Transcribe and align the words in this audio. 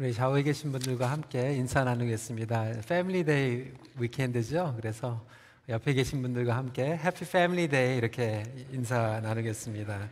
우리 0.00 0.14
좌우에 0.14 0.42
계신 0.42 0.72
분들과 0.72 1.10
함께 1.10 1.52
인사 1.56 1.84
나누겠습니다. 1.84 2.68
Family 2.88 3.22
Day 3.22 3.70
weekend죠. 3.98 4.72
그래서 4.78 5.22
옆에 5.68 5.92
계신 5.92 6.22
분들과 6.22 6.56
함께 6.56 6.96
Happy 6.96 7.30
Family 7.30 7.68
Day 7.68 7.98
이렇게 7.98 8.42
인사 8.72 9.20
나누겠습니다. 9.20 10.08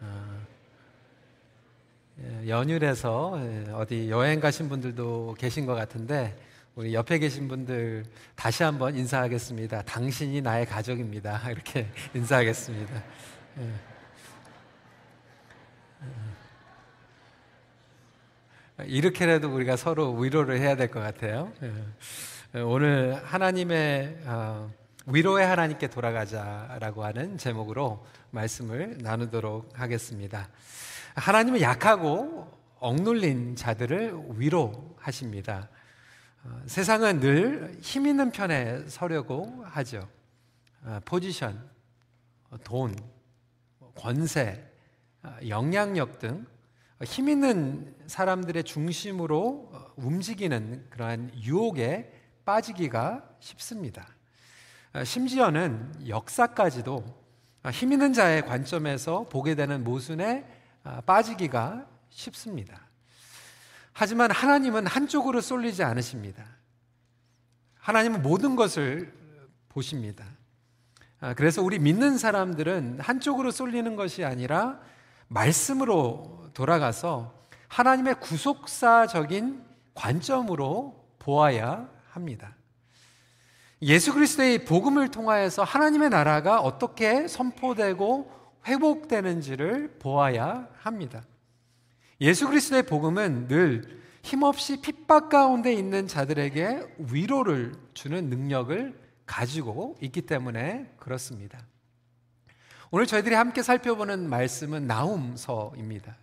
어, 0.00 0.40
예, 2.20 2.48
연휴라서 2.48 3.40
예, 3.44 3.70
어디 3.74 4.10
여행 4.10 4.40
가신 4.40 4.68
분들도 4.68 5.36
계신 5.38 5.64
것 5.64 5.76
같은데 5.76 6.36
우리 6.74 6.94
옆에 6.94 7.20
계신 7.20 7.46
분들 7.46 8.04
다시 8.34 8.64
한번 8.64 8.96
인사하겠습니다. 8.96 9.82
당신이 9.82 10.40
나의 10.40 10.66
가족입니다. 10.66 11.40
이렇게 11.48 11.86
인사하겠습니다. 12.12 13.04
예. 13.60 13.91
이렇게라도 18.86 19.54
우리가 19.54 19.76
서로 19.76 20.14
위로를 20.14 20.58
해야 20.58 20.76
될 20.76 20.88
것 20.90 21.00
같아요. 21.00 21.52
예. 21.62 22.60
오늘 22.60 23.14
하나님의 23.24 24.18
어, 24.26 24.70
위로의 25.06 25.46
하나님께 25.46 25.88
돌아가자라고 25.88 27.04
하는 27.04 27.38
제목으로 27.38 28.04
말씀을 28.30 28.98
나누도록 29.00 29.78
하겠습니다. 29.78 30.48
하나님은 31.14 31.60
약하고 31.60 32.50
억눌린 32.78 33.56
자들을 33.56 34.14
위로하십니다. 34.36 35.68
어, 36.44 36.62
세상은 36.66 37.20
늘 37.20 37.78
힘 37.82 38.06
있는 38.06 38.30
편에 38.30 38.86
서려고 38.88 39.64
하죠. 39.66 40.08
어, 40.84 40.98
포지션, 41.04 41.68
돈, 42.64 42.94
권세, 43.94 44.62
영향력 45.48 46.18
등 46.18 46.46
힘 47.04 47.28
있는 47.28 47.94
사람들의 48.06 48.64
중심으로 48.64 49.70
움직이는 49.96 50.86
그러한 50.90 51.32
유혹에 51.42 52.12
빠지기가 52.44 53.28
쉽습니다. 53.40 54.06
심지어는 55.04 56.08
역사까지도 56.08 57.04
힘 57.72 57.92
있는 57.92 58.12
자의 58.12 58.44
관점에서 58.44 59.24
보게 59.24 59.54
되는 59.54 59.84
모순에 59.84 60.44
빠지기가 61.06 61.86
쉽습니다. 62.10 62.88
하지만 63.92 64.30
하나님은 64.30 64.86
한쪽으로 64.86 65.40
쏠리지 65.40 65.82
않으십니다. 65.82 66.44
하나님은 67.78 68.22
모든 68.22 68.56
것을 68.56 69.12
보십니다. 69.68 70.24
그래서 71.36 71.62
우리 71.62 71.78
믿는 71.78 72.18
사람들은 72.18 73.00
한쪽으로 73.00 73.50
쏠리는 73.50 73.96
것이 73.96 74.24
아니라 74.24 74.80
말씀으로 75.32 76.50
돌아가서 76.54 77.34
하나님의 77.68 78.20
구속사적인 78.20 79.64
관점으로 79.94 81.06
보아야 81.18 81.88
합니다. 82.10 82.54
예수 83.80 84.12
그리스도의 84.12 84.64
복음을 84.64 85.10
통하여서 85.10 85.64
하나님의 85.64 86.10
나라가 86.10 86.60
어떻게 86.60 87.26
선포되고 87.26 88.30
회복되는지를 88.66 89.96
보아야 89.98 90.68
합니다. 90.78 91.24
예수 92.20 92.46
그리스도의 92.46 92.84
복음은 92.84 93.48
늘 93.48 94.02
힘없이 94.22 94.80
핍박 94.80 95.28
가운데 95.28 95.72
있는 95.72 96.06
자들에게 96.06 96.96
위로를 97.10 97.72
주는 97.92 98.28
능력을 98.28 99.00
가지고 99.26 99.96
있기 100.00 100.22
때문에 100.22 100.92
그렇습니다. 100.98 101.58
오늘 102.94 103.06
저희들이 103.06 103.34
함께 103.34 103.62
살펴보는 103.62 104.28
말씀은 104.28 104.86
나움서입니다. 104.86 106.14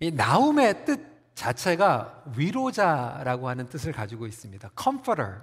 이 0.00 0.10
나움의 0.10 0.84
뜻 0.84 1.00
자체가 1.34 2.24
위로자라고 2.36 3.48
하는 3.48 3.70
뜻을 3.70 3.92
가지고 3.92 4.26
있습니다. 4.26 4.70
comforter. 4.78 5.36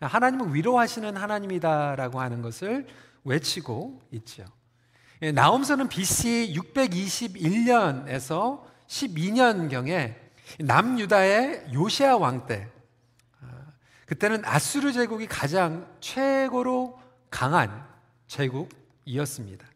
하나님은 0.00 0.52
위로하시는 0.52 1.16
하나님이다라고 1.16 2.20
하는 2.20 2.42
것을 2.42 2.88
외치고 3.22 4.02
있죠. 4.10 4.46
나움서는 5.32 5.86
BC 5.86 6.56
621년에서 6.56 8.64
12년경에 8.88 10.16
남유다의 10.58 11.66
요시아 11.72 12.16
왕 12.16 12.48
때, 12.48 12.68
아, 13.42 13.46
그때는 14.06 14.44
아수르 14.44 14.92
제국이 14.92 15.28
가장 15.28 15.86
최고로 16.00 16.98
강한 17.30 17.86
제국이었습니다. 18.26 19.69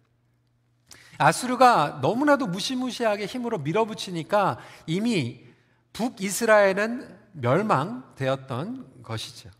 아수르가 1.19 1.98
너무나도 2.02 2.47
무시무시하게 2.47 3.26
힘으로 3.26 3.58
밀어붙이니까 3.58 4.58
이미 4.86 5.44
북이스라엘은 5.92 7.19
멸망되었던 7.32 9.02
것이죠. 9.02 9.50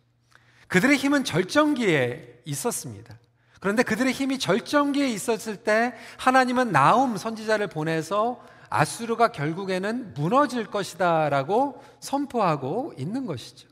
그들의 0.69 0.97
힘은 0.97 1.25
절정기에 1.25 2.43
있었습니다. 2.45 3.17
그런데 3.61 3.83
그들의 3.83 4.13
힘이 4.13 4.39
절정기에 4.39 5.09
있었을 5.09 5.57
때 5.57 5.95
하나님은 6.19 6.73
나움 6.73 7.17
선지자를 7.17 7.69
보내서 7.69 8.43
아수르가 8.69 9.29
결국에는 9.29 10.15
무너질 10.15 10.67
것이다라고 10.67 11.83
선포하고 12.01 12.93
있는 12.99 13.25
것이죠. 13.25 13.69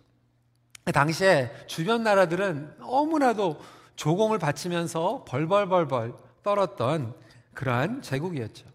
당시에 0.92 1.50
주변 1.66 2.02
나라들은 2.02 2.76
너무나도 2.78 3.60
조공을 3.96 4.38
바치면서 4.38 5.24
벌벌벌벌 5.28 6.14
떨었던 6.42 7.14
그러한 7.54 8.02
제국이었죠. 8.02 8.66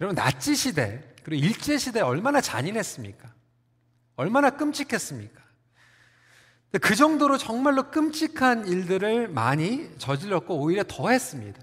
여러분 0.00 0.14
나치 0.14 0.54
시대 0.54 1.02
그리고 1.22 1.44
일제 1.44 1.78
시대 1.78 2.00
얼마나 2.00 2.40
잔인했습니까? 2.40 3.32
얼마나 4.16 4.50
끔찍했습니까? 4.50 5.42
그 6.80 6.94
정도로 6.94 7.36
정말로 7.36 7.90
끔찍한 7.90 8.66
일들을 8.66 9.28
많이 9.28 9.90
저질렀고 9.98 10.56
오히려 10.56 10.84
더 10.86 11.10
했습니다. 11.10 11.60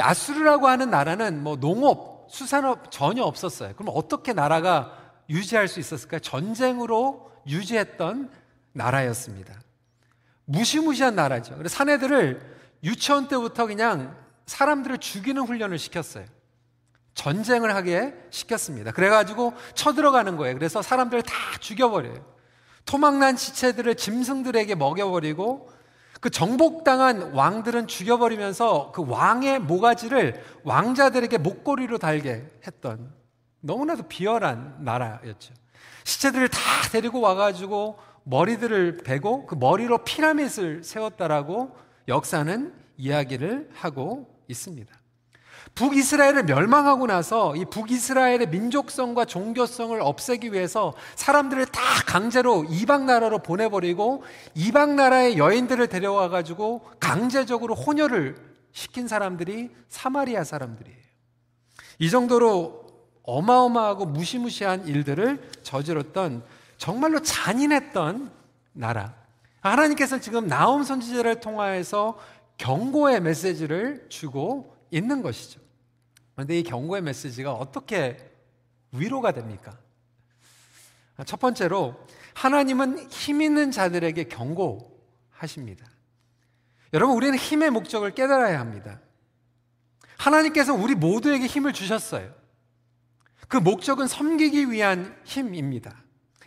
아수르라고 0.00 0.68
하는 0.68 0.90
나라는 0.90 1.42
뭐 1.42 1.56
농업, 1.56 2.28
수산업 2.30 2.90
전혀 2.90 3.22
없었어요. 3.22 3.74
그럼 3.76 3.92
어떻게 3.94 4.32
나라가 4.32 4.98
유지할 5.28 5.68
수 5.68 5.80
있었을까요? 5.80 6.20
전쟁으로 6.20 7.30
유지했던 7.46 8.30
나라였습니다. 8.72 9.60
무시무시한 10.46 11.14
나라죠. 11.14 11.56
그래서 11.56 11.76
사내들을 11.76 12.40
유치원 12.84 13.28
때부터 13.28 13.66
그냥 13.66 14.16
사람들을 14.52 14.98
죽이는 14.98 15.42
훈련을 15.42 15.78
시켰어요. 15.78 16.26
전쟁을 17.14 17.74
하게 17.74 18.14
시켰습니다. 18.30 18.92
그래가지고 18.92 19.54
쳐들어가는 19.74 20.36
거예요. 20.36 20.54
그래서 20.54 20.82
사람들을 20.82 21.22
다 21.22 21.34
죽여버려요. 21.60 22.24
토막난 22.84 23.36
지체들을 23.36 23.94
짐승들에게 23.94 24.74
먹여버리고 24.74 25.70
그 26.20 26.30
정복당한 26.30 27.32
왕들은 27.32 27.86
죽여버리면서 27.86 28.92
그 28.92 29.04
왕의 29.06 29.60
모가지를 29.60 30.42
왕자들에게 30.64 31.38
목걸이로 31.38 31.98
달게 31.98 32.46
했던 32.66 33.12
너무나도 33.60 34.04
비열한 34.04 34.76
나라였죠. 34.80 35.54
시체들을 36.04 36.48
다 36.48 36.60
데리고 36.92 37.20
와가지고 37.20 37.98
머리들을 38.24 38.98
베고 38.98 39.46
그 39.46 39.54
머리로 39.54 40.04
피라밋을 40.04 40.84
세웠다라고 40.84 41.74
역사는 42.08 42.74
이야기를 42.96 43.70
하고 43.74 44.31
있습니다. 44.48 45.02
북이스라엘을 45.74 46.44
멸망하고 46.44 47.06
나서 47.06 47.56
이 47.56 47.64
북이스라엘의 47.64 48.48
민족성과 48.48 49.24
종교성을 49.24 49.98
없애기 50.00 50.52
위해서 50.52 50.92
사람들을 51.14 51.66
다 51.66 51.80
강제로 52.06 52.64
이방 52.64 53.06
나라로 53.06 53.38
보내버리고 53.38 54.22
이방 54.54 54.96
나라의 54.96 55.38
여인들을 55.38 55.86
데려와 55.86 56.28
가지고 56.28 56.82
강제적으로 57.00 57.74
혼혈을 57.74 58.36
시킨 58.72 59.08
사람들이 59.08 59.70
사마리아 59.88 60.44
사람들이에요. 60.44 60.98
이 61.98 62.10
정도로 62.10 62.82
어마어마하고 63.22 64.06
무시무시한 64.06 64.86
일들을 64.86 65.50
저질렀던 65.62 66.42
정말로 66.76 67.20
잔인했던 67.20 68.30
나라. 68.72 69.14
하나님께서 69.60 70.18
지금 70.18 70.48
나옴 70.48 70.82
선지자를 70.82 71.40
통하여서 71.40 72.18
경고의 72.62 73.20
메시지를 73.20 74.06
주고 74.08 74.76
있는 74.92 75.20
것이죠. 75.20 75.60
그런데 76.34 76.60
이 76.60 76.62
경고의 76.62 77.02
메시지가 77.02 77.52
어떻게 77.52 78.16
위로가 78.92 79.32
됩니까? 79.32 79.76
첫 81.26 81.40
번째로 81.40 81.96
하나님은 82.34 83.10
힘 83.10 83.42
있는 83.42 83.72
자들에게 83.72 84.24
경고하십니다. 84.24 85.84
여러분, 86.92 87.16
우리는 87.16 87.36
힘의 87.36 87.70
목적을 87.70 88.12
깨달아야 88.12 88.60
합니다. 88.60 89.00
하나님께서 90.16 90.72
우리 90.72 90.94
모두에게 90.94 91.46
힘을 91.46 91.72
주셨어요. 91.72 92.32
그 93.48 93.56
목적은 93.56 94.06
섬기기 94.06 94.70
위한 94.70 95.16
힘입니다. 95.24 95.96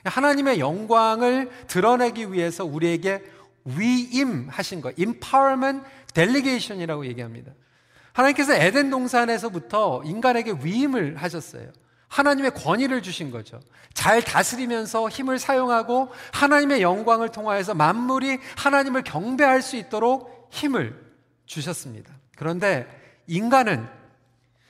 하나님의 0.06 0.60
영광을 0.60 1.50
드러내기 1.68 2.32
위해서 2.32 2.64
우리에게 2.64 3.22
위임하신 3.66 4.80
거, 4.80 4.94
empowerment 4.98 5.86
델리게이션이라고 6.16 7.06
얘기합니다. 7.06 7.52
하나님께서 8.14 8.56
에덴 8.56 8.90
동산에서부터 8.90 10.02
인간에게 10.06 10.56
위임을 10.64 11.18
하셨어요. 11.18 11.70
하나님의 12.08 12.52
권위를 12.52 13.02
주신 13.02 13.30
거죠. 13.30 13.60
잘 13.94 14.24
다스리면서 14.24 15.10
힘을 15.10 15.38
사용하고 15.38 16.10
하나님의 16.32 16.82
영광을 16.82 17.30
통하여서 17.30 17.74
만물이 17.74 18.40
하나님을 18.58 19.04
경배할 19.04 19.62
수 19.62 19.76
있도록 19.76 20.50
힘을 20.52 20.98
주셨습니다. 21.46 22.14
그런데 22.38 22.88
인간은 23.28 23.86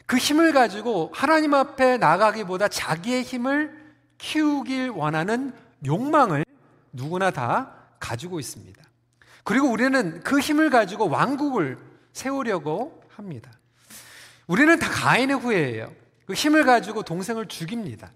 그 0.07 0.17
힘을 0.17 0.53
가지고 0.53 1.11
하나님 1.13 1.53
앞에 1.53 1.97
나가기보다 1.97 2.67
자기의 2.67 3.23
힘을 3.23 3.85
키우길 4.17 4.89
원하는 4.89 5.53
욕망을 5.85 6.45
누구나 6.93 7.31
다 7.31 7.73
가지고 7.99 8.39
있습니다. 8.39 8.84
그리고 9.45 9.69
우리는 9.69 10.21
그 10.23 10.39
힘을 10.39 10.69
가지고 10.69 11.07
왕국을 11.07 11.77
세우려고 12.11 13.01
합니다. 13.15 13.51
우리는 14.47 14.77
다 14.77 14.89
가인의 14.89 15.37
후예예요. 15.37 15.93
그 16.25 16.33
힘을 16.33 16.65
가지고 16.65 17.03
동생을 17.03 17.47
죽입니다. 17.47 18.11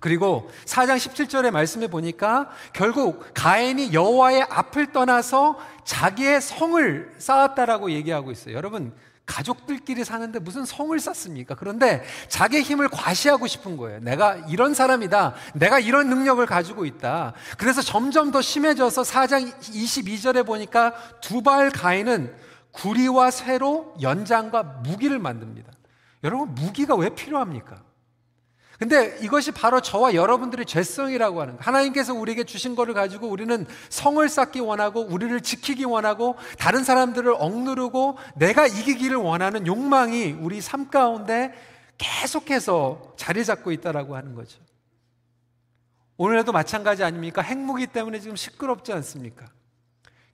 그리고 0.00 0.50
4장 0.64 0.96
17절의 0.96 1.52
말씀에 1.52 1.86
보니까 1.86 2.50
결국 2.72 3.24
가인이 3.34 3.94
여호와의 3.94 4.42
앞을 4.42 4.90
떠나서 4.90 5.60
자기의 5.84 6.40
성을 6.40 7.14
쌓았다라고 7.18 7.92
얘기하고 7.92 8.32
있어요. 8.32 8.56
여러분 8.56 8.92
가족들끼리 9.26 10.04
사는데 10.04 10.38
무슨 10.40 10.64
성을 10.64 10.98
쌓습니까? 10.98 11.54
그런데 11.54 12.04
자기의 12.28 12.62
힘을 12.62 12.88
과시하고 12.88 13.46
싶은 13.46 13.76
거예요. 13.76 14.00
내가 14.00 14.36
이런 14.48 14.74
사람이다. 14.74 15.34
내가 15.54 15.78
이런 15.78 16.08
능력을 16.08 16.44
가지고 16.46 16.84
있다. 16.84 17.32
그래서 17.56 17.82
점점 17.82 18.30
더 18.30 18.42
심해져서 18.42 19.02
4장 19.02 19.52
22절에 19.60 20.44
보니까 20.44 20.94
두발 21.20 21.70
가인은 21.70 22.34
구리와 22.72 23.30
쇠로 23.30 23.94
연장과 24.00 24.62
무기를 24.84 25.18
만듭니다. 25.18 25.72
여러분, 26.24 26.54
무기가 26.54 26.94
왜 26.94 27.10
필요합니까? 27.10 27.82
근데 28.82 29.16
이것이 29.20 29.52
바로 29.52 29.80
저와 29.80 30.14
여러분들의 30.14 30.66
죄성이라고 30.66 31.40
하는 31.40 31.52
거예요. 31.52 31.64
하나님께서 31.64 32.14
우리에게 32.14 32.42
주신 32.42 32.74
것을 32.74 32.94
가지고 32.94 33.28
우리는 33.28 33.64
성을 33.90 34.28
쌓기 34.28 34.58
원하고 34.58 35.02
우리를 35.02 35.40
지키기 35.40 35.84
원하고 35.84 36.34
다른 36.58 36.82
사람들을 36.82 37.32
억누르고 37.38 38.18
내가 38.34 38.66
이기기를 38.66 39.16
원하는 39.18 39.68
욕망이 39.68 40.32
우리 40.32 40.60
삶 40.60 40.90
가운데 40.90 41.54
계속해서 41.96 43.14
자리 43.16 43.44
잡고 43.44 43.70
있다라고 43.70 44.16
하는 44.16 44.34
거죠. 44.34 44.58
오늘에도 46.16 46.50
마찬가지 46.50 47.04
아닙니까? 47.04 47.40
핵무기 47.40 47.86
때문에 47.86 48.18
지금 48.18 48.34
시끄럽지 48.34 48.92
않습니까? 48.94 49.46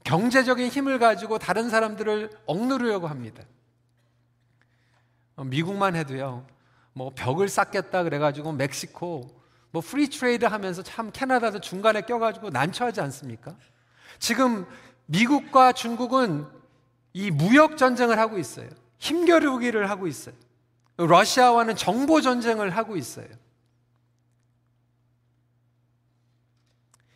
경제적인 0.05 0.69
힘을 0.69 0.99
가지고 0.99 1.39
다른 1.39 1.69
사람들을 1.69 2.31
억누르려고 2.47 3.09
합니다. 3.09 3.43
어, 5.37 5.45
미국만 5.45 5.97
해도요. 5.97 6.47
뭐 6.99 7.13
벽을 7.15 7.49
쌓겠다 7.49 8.03
그래가지고 8.03 8.51
멕시코 8.51 9.41
뭐 9.71 9.81
free 9.81 10.09
trade 10.09 10.45
하면서 10.47 10.83
참 10.83 11.13
캐나다도 11.13 11.61
중간에 11.61 12.01
껴가지고 12.01 12.51
난처하지 12.51 13.01
않습니까? 13.03 13.55
지금 14.19 14.67
미국과 15.07 15.73
중국은 15.73 16.45
이 17.13 17.31
무역 17.31 17.77
전쟁을 17.77 18.19
하고 18.19 18.37
있어요. 18.37 18.69
힘겨루기를 18.99 19.89
하고 19.89 20.09
있어요. 20.09 20.35
러시아와는 20.97 21.77
정보 21.77 22.21
전쟁을 22.21 22.71
하고 22.71 22.97
있어요. 22.97 23.29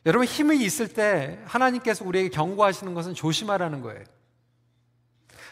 여러분 0.07 0.29
힘이 0.29 0.65
있을 0.65 0.87
때 0.87 1.41
하나님께서 1.45 2.05
우리에게 2.05 2.29
경고하시는 2.29 2.95
것은 2.95 3.15
조심하라는 3.15 3.81
거예요. 3.81 4.05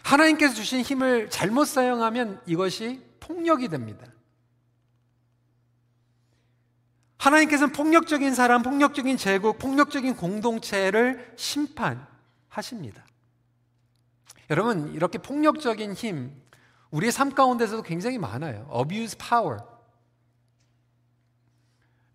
하나님께서 0.05 0.55
주신 0.55 0.83
힘을 0.83 1.31
잘못 1.31 1.65
사용하면 1.65 2.41
이것이 2.47 3.03
폭력이 3.19 3.69
됩니다. 3.69 4.07
하나님께서는 7.21 7.73
폭력적인 7.73 8.35
사람, 8.35 8.63
폭력적인 8.63 9.19
제국, 9.19 9.59
폭력적인 9.59 10.17
공동체를 10.17 11.35
심판하십니다. 11.37 13.05
여러분, 14.49 14.93
이렇게 14.95 15.19
폭력적인 15.19 15.93
힘, 15.93 16.33
우리의 16.91 17.13
삶 17.13 17.35
가운데서도 17.35 17.83
굉장히 17.83 18.19
많아요. 18.19 18.69
abuse 18.75 19.19
power. 19.19 19.61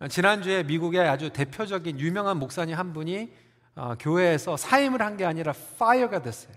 지난주에 0.10 0.64
미국의 0.64 1.08
아주 1.08 1.30
대표적인 1.30 2.00
유명한 2.00 2.38
목사님 2.38 2.76
한 2.78 2.92
분이 2.92 3.32
어, 3.76 3.96
교회에서 4.00 4.58
사임을 4.58 5.02
한 5.02 5.18
게 5.18 5.26
아니라 5.26 5.54
fire가 5.78 6.22
됐어요. 6.22 6.54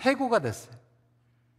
해고가 0.00 0.40
됐어요. 0.40 0.74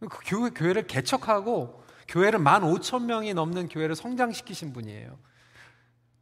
그 0.00 0.18
교회, 0.24 0.50
교회를 0.50 0.86
개척하고 0.86 1.82
교회를 2.10 2.40
만 2.40 2.64
오천 2.64 3.06
명이 3.06 3.34
넘는 3.34 3.68
교회를 3.68 3.94
성장시키신 3.94 4.72
분이에요. 4.72 5.16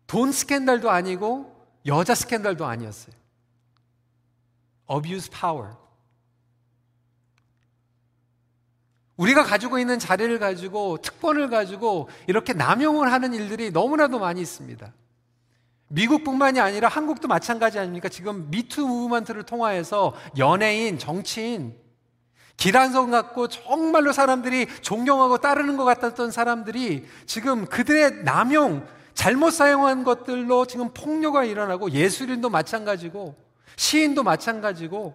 돈 0.06 0.32
스캔들도 0.32 0.90
아니고 0.90 1.56
여자 1.87 2.14
스캔들도 2.14 2.64
아니었어요. 2.64 3.17
abuse 4.90 5.31
power. 5.31 5.73
우리가 9.17 9.43
가지고 9.43 9.79
있는 9.79 9.99
자리를 9.99 10.38
가지고 10.38 10.99
특권을 10.99 11.49
가지고 11.49 12.08
이렇게 12.26 12.52
남용을 12.52 13.11
하는 13.11 13.35
일들이 13.35 13.70
너무나도 13.70 14.19
많이 14.19 14.40
있습니다. 14.40 14.93
미국뿐만이 15.88 16.61
아니라 16.61 16.88
한국도 16.88 17.29
마찬가지 17.29 17.79
아닙니까? 17.79 18.08
지금 18.11 18.50
미투 18.50 18.87
무브먼트를 18.87 19.43
통하여서 19.44 20.14
연예인, 20.37 20.99
정치인, 20.99 21.76
기란성 22.58 23.10
갖고 23.10 23.49
정말로 23.49 24.12
사람들이 24.12 24.66
존경하고 24.82 25.38
따르는 25.38 25.76
것 25.76 25.84
같았던 25.84 26.32
사람들이 26.32 27.06
지금 27.25 27.64
그들의 27.64 28.25
남용, 28.25 28.87
잘못 29.14 29.52
사용한 29.52 30.05
것들로 30.05 30.66
지금 30.66 30.93
폭력가 30.93 31.44
일어나고 31.44 31.93
예술인도 31.93 32.50
마찬가지고 32.50 33.37
시인도 33.76 34.25
마찬가지고 34.25 35.14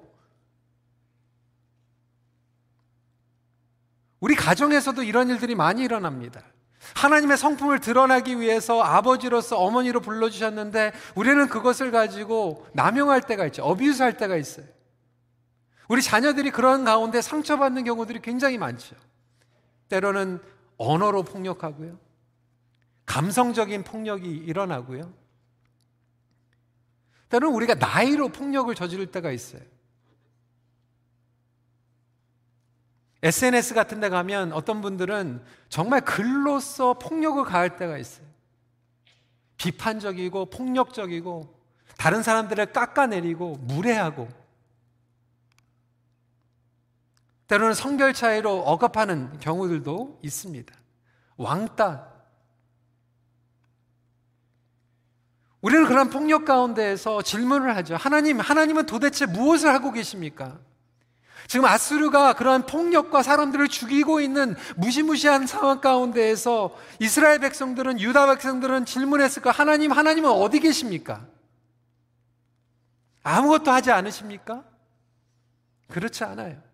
우리 4.22 4.36
가정에서도 4.36 5.04
이런 5.04 5.30
일들이 5.30 5.54
많이 5.54 5.84
일어납니다. 5.84 6.42
하나님의 6.96 7.38
성품을 7.38 7.80
드러나기 7.82 8.40
위해서 8.40 8.82
아버지로서 8.82 9.58
어머니로 9.58 10.00
불러주셨는데 10.00 10.94
우리는 11.16 11.50
그것을 11.50 11.92
가지고 11.92 12.66
남용할 12.72 13.22
때가 13.22 13.46
있죠. 13.48 13.64
어뷰스 13.64 14.02
할 14.02 14.16
때가 14.16 14.38
있어요. 14.38 14.66
우리 15.88 16.02
자녀들이 16.02 16.52
그런 16.52 16.86
가운데 16.86 17.22
상처받는 17.22 17.84
경우들이 17.84 18.22
굉장히 18.22 18.58
많죠. 18.58 18.96
때로는 19.90 20.40
언어로 20.78 21.24
폭력하고요. 21.24 22.00
감성적인 23.06 23.84
폭력이 23.84 24.30
일어나고요. 24.30 25.14
때로는 27.30 27.56
우리가 27.56 27.76
나이로 27.76 28.30
폭력을 28.30 28.74
저지를 28.74 29.08
때가 29.08 29.32
있어요. 29.32 29.62
SNS 33.24 33.74
같은 33.74 34.00
데 34.02 34.10
가면 34.10 34.52
어떤 34.52 34.82
분들은 34.82 35.44
정말 35.70 36.02
글로써 36.02 36.94
폭력을 36.94 37.44
가할 37.46 37.78
때가 37.78 37.98
있어요. 37.98 38.28
비판적이고 39.58 40.48
폭력적이고 40.48 41.64
다른 41.98 42.22
사람들을 42.22 42.66
깎아내리고 42.74 43.58
무례하고 43.62 44.28
때로는 47.54 47.76
성별 47.76 48.16
차이로 48.16 48.62
억압하는 48.62 49.38
경우들도 49.40 50.22
있습니다. 50.24 50.74
왕따. 51.38 52.12
우리는 55.62 55.86
그런 55.86 56.10
폭력 56.10 56.46
가운데에서 56.46 57.22
질문을 57.22 57.76
하죠. 57.78 57.96
하나님, 57.96 58.40
하나님은 58.40 58.88
도대체 58.88 59.28
무엇을 59.28 59.72
하고 59.72 59.92
계십니까? 59.92 60.58
지금 61.48 61.66
아수르가 61.66 62.34
그러한 62.34 62.66
폭력과 62.66 63.22
사람들을 63.22 63.68
죽이고 63.68 64.20
있는 64.20 64.56
무시무시한 64.76 65.46
상황 65.46 65.80
가운데에서 65.80 66.76
이스라엘 67.00 67.38
백성들은 67.38 68.00
유다 68.00 68.26
백성들은 68.34 68.86
질문했을 68.86 69.44
까 69.44 69.52
하나님 69.52 69.92
하나님은 69.92 70.28
어디 70.28 70.60
계십니까? 70.60 71.28
아무것도 73.22 73.70
하지 73.70 73.92
않으십니까? 73.92 74.64
그렇지 75.90 76.24
않아요. 76.24 76.73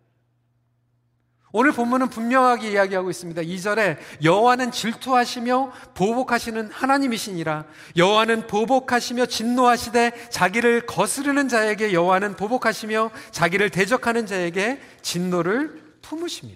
오늘 1.52 1.72
본문은 1.72 2.10
분명하게 2.10 2.72
이야기하고 2.72 3.10
있습니다. 3.10 3.42
2절에 3.42 3.98
여호와는 4.24 4.72
질투하시며 4.72 5.72
보복하시는 5.96 6.72
하나님이시니라. 6.72 7.66
여호와는 7.98 8.46
보복하시며 8.48 9.26
진노하시되 9.26 10.30
자기를 10.30 10.86
거스르는 10.86 11.48
자에게 11.48 11.92
여호와는 11.94 12.36
보복하시며 12.36 13.10
자기를 13.32 13.72
대적하는 13.72 14.28
자에게 14.28 14.80
진노를 15.02 16.00
품으시며. 16.04 16.56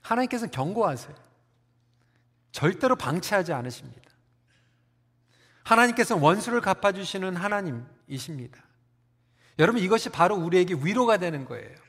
하나님께서는 0.00 0.50
경고하세요. 0.50 1.14
절대로 2.52 2.96
방치하지 2.96 3.52
않으십니다. 3.52 4.00
하나님께서는 5.64 6.22
원수를 6.22 6.60
갚아주시는 6.62 7.36
하나님이십니다. 7.36 8.62
여러분 9.58 9.82
이것이 9.82 10.08
바로 10.08 10.36
우리에게 10.36 10.74
위로가 10.82 11.18
되는 11.18 11.44
거예요. 11.44 11.81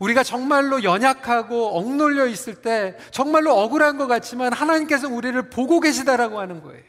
우리가 0.00 0.22
정말로 0.22 0.82
연약하고 0.82 1.78
억눌려 1.78 2.26
있을 2.26 2.56
때 2.56 2.96
정말로 3.10 3.58
억울한 3.58 3.96
것 3.98 4.06
같지만 4.06 4.52
하나님께서 4.52 5.08
우리를 5.08 5.50
보고 5.50 5.80
계시다라고 5.80 6.40
하는 6.40 6.62
거예요. 6.62 6.84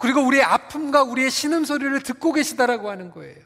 그리고 0.00 0.20
우리의 0.22 0.42
아픔과 0.42 1.02
우리의 1.02 1.30
신음소리를 1.30 2.02
듣고 2.02 2.32
계시다라고 2.32 2.90
하는 2.90 3.10
거예요. 3.10 3.36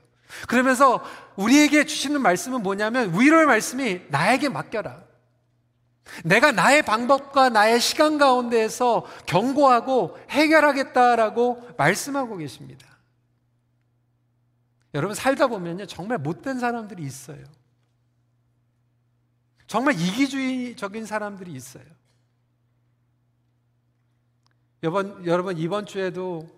그러면서 0.49 1.03
우리에게 1.37 1.85
주시는 1.85 2.21
말씀은 2.21 2.63
뭐냐면 2.63 3.19
위로의 3.19 3.47
말씀이 3.47 4.03
나에게 4.09 4.49
맡겨라. 4.49 5.03
내가 6.25 6.53
나의 6.53 6.83
방법과 6.83 7.49
나의 7.49 7.81
시간 7.81 8.19
가운데에서 8.19 9.07
경고하고 9.27 10.19
해결하겠다라고 10.31 11.71
말씀하고 11.77 12.37
계십니다. 12.37 12.87
여러분 14.93 15.15
살다 15.15 15.49
보면요 15.49 15.87
정말 15.87 16.19
못된 16.19 16.59
사람들이 16.59 17.03
있어요. 17.03 17.43
정말 19.75 19.95
이기주의적인 19.99 21.05
사람들이 21.05 21.51
있어요. 21.51 21.83
여러분, 24.85 25.27
여러분 25.27 25.59
이번 25.59 25.85
주에도 25.85 26.49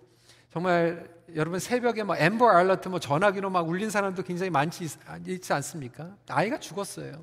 정말 0.53 1.09
여러분 1.33 1.59
새벽에 1.59 2.03
막 2.03 2.21
엠버 2.21 2.47
알러트 2.47 2.89
뭐 2.89 2.99
전화기로 2.99 3.49
막 3.49 3.67
울린 3.67 3.89
사람도 3.89 4.21
굉장히 4.21 4.51
많지 4.51 4.87
있지 5.25 5.51
않습니까? 5.51 6.15
아이가 6.27 6.59
죽었어요. 6.59 7.19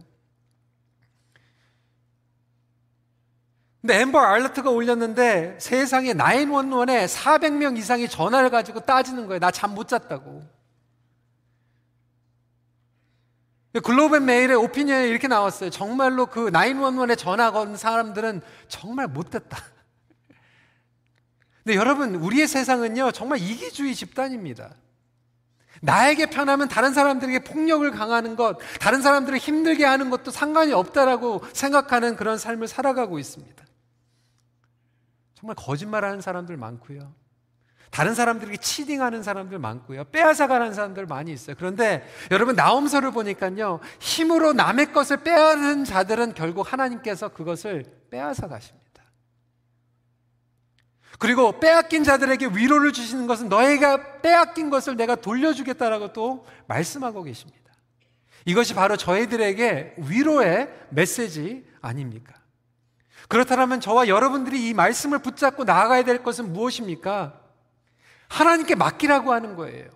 근데 3.81 4.01
엠버 4.01 4.19
알러트가 4.19 4.71
울렸는데 4.71 5.59
세상에 5.61 6.13
911에 6.15 7.07
400명 7.07 7.79
이상이 7.79 8.09
전화를 8.09 8.51
가지고 8.51 8.81
따지는 8.81 9.29
거예요. 9.29 9.39
나 9.39 9.53
잠 9.53 9.77
못 9.77 9.87
잤다고. 9.87 10.43
글로벌 13.81 14.21
메일의 14.21 14.57
오피니언에 14.57 15.09
이렇게 15.09 15.26
나왔어요. 15.26 15.71
정말로 15.71 16.26
그 16.26 16.50
911에 16.50 17.19
전화 17.19 17.50
건 17.50 17.76
사람들은 17.76 18.40
정말 18.69 19.09
못됐다. 19.09 19.59
근데 21.64 21.76
여러분, 21.76 22.14
우리의 22.14 22.47
세상은요, 22.47 23.12
정말 23.12 23.38
이기주의 23.38 23.95
집단입니다. 23.95 24.75
나에게 25.81 26.26
편하면 26.26 26.69
다른 26.69 26.95
사람들에게 26.95 27.45
폭력을 27.45 27.90
강하는 27.90 28.37
것, 28.37 28.59
다른 28.81 29.02
사람들을 29.02 29.38
힘들게 29.38 29.85
하는 29.85 30.09
것도 30.09 30.31
상관이 30.31 30.73
없다라고 30.73 31.43
생각하는 31.52 32.16
그런 32.16 32.38
삶을 32.38 32.69
살아가고 32.69 33.19
있습니다. 33.19 33.64
정말 35.35 35.57
거짓말하는 35.57 36.21
사람들 36.21 36.57
많고요. 36.57 37.12
다른 37.95 38.17
사람들에게 38.17 38.57
치딩하는 38.57 39.23
사람들 39.23 39.61
많고요. 39.61 40.03
빼앗아가는 40.11 40.75
사람들 40.75 41.07
많이 41.07 41.33
있어요. 41.33 41.55
그런데 41.57 42.05
여러분 42.33 42.57
나옴서를 42.57 43.13
보니까요. 43.13 43.79
힘으로 44.01 44.53
남의 44.53 44.93
것을 44.93 45.19
빼앗는 45.19 45.85
자들은 45.85 46.35
결국 46.35 46.73
하나님께서 46.73 47.29
그것을 47.29 47.85
빼앗아 48.11 48.49
가십니다. 48.49 48.85
그리고 51.21 51.61
빼앗긴 51.61 52.03
자들에게 52.03 52.47
위로를 52.47 52.93
주시는 52.93 53.29
것은 53.29 53.49
너희가 53.49 54.21
빼앗긴 54.23 54.71
것을 54.71 54.97
내가 54.97 55.15
돌려주겠다라고 55.15 56.13
또 56.13 56.45
말씀하고 56.67 57.23
계십니다. 57.23 57.73
이것이 58.45 58.75
바로 58.75 58.97
저희들에게 58.97 59.95
위로의 59.99 60.69
메시지 60.91 61.65
아닙니까? 61.81 62.35
그렇다면 63.29 63.79
저와 63.79 64.09
여러분들이 64.09 64.69
이 64.69 64.75
말씀을 64.75 65.21
붙잡고 65.21 65.63
나아가야 65.63 66.03
될 66.03 66.25
것은 66.25 66.53
무엇입니까? 66.53 67.44
하나님께 68.35 68.75
맡기라고 68.75 69.33
하는 69.33 69.55
거예요. 69.55 69.88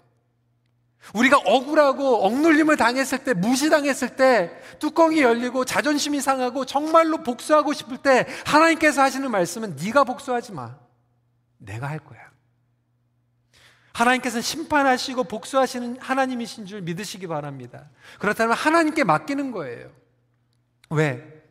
우리가 1.14 1.38
억울하고 1.38 2.24
억눌림을 2.26 2.76
당했을 2.76 3.24
때, 3.24 3.34
무시당했을 3.34 4.16
때, 4.16 4.52
뚜껑이 4.78 5.22
열리고 5.22 5.64
자존심이 5.64 6.20
상하고 6.20 6.64
정말로 6.64 7.22
복수하고 7.22 7.72
싶을 7.72 7.98
때 7.98 8.26
하나님께서 8.46 9.02
하시는 9.02 9.28
말씀은 9.30 9.76
네가 9.76 10.04
복수하지 10.04 10.52
마. 10.52 10.76
내가 11.56 11.88
할 11.88 11.98
거야. 11.98 12.20
하나님께서는 13.92 14.42
심판하시고 14.42 15.24
복수하시는 15.24 15.98
하나님이신 16.00 16.66
줄 16.66 16.82
믿으시기 16.82 17.26
바랍니다. 17.26 17.90
그렇다면 18.20 18.54
하나님께 18.54 19.02
맡기는 19.02 19.50
거예요. 19.50 19.90
왜? 20.90 21.42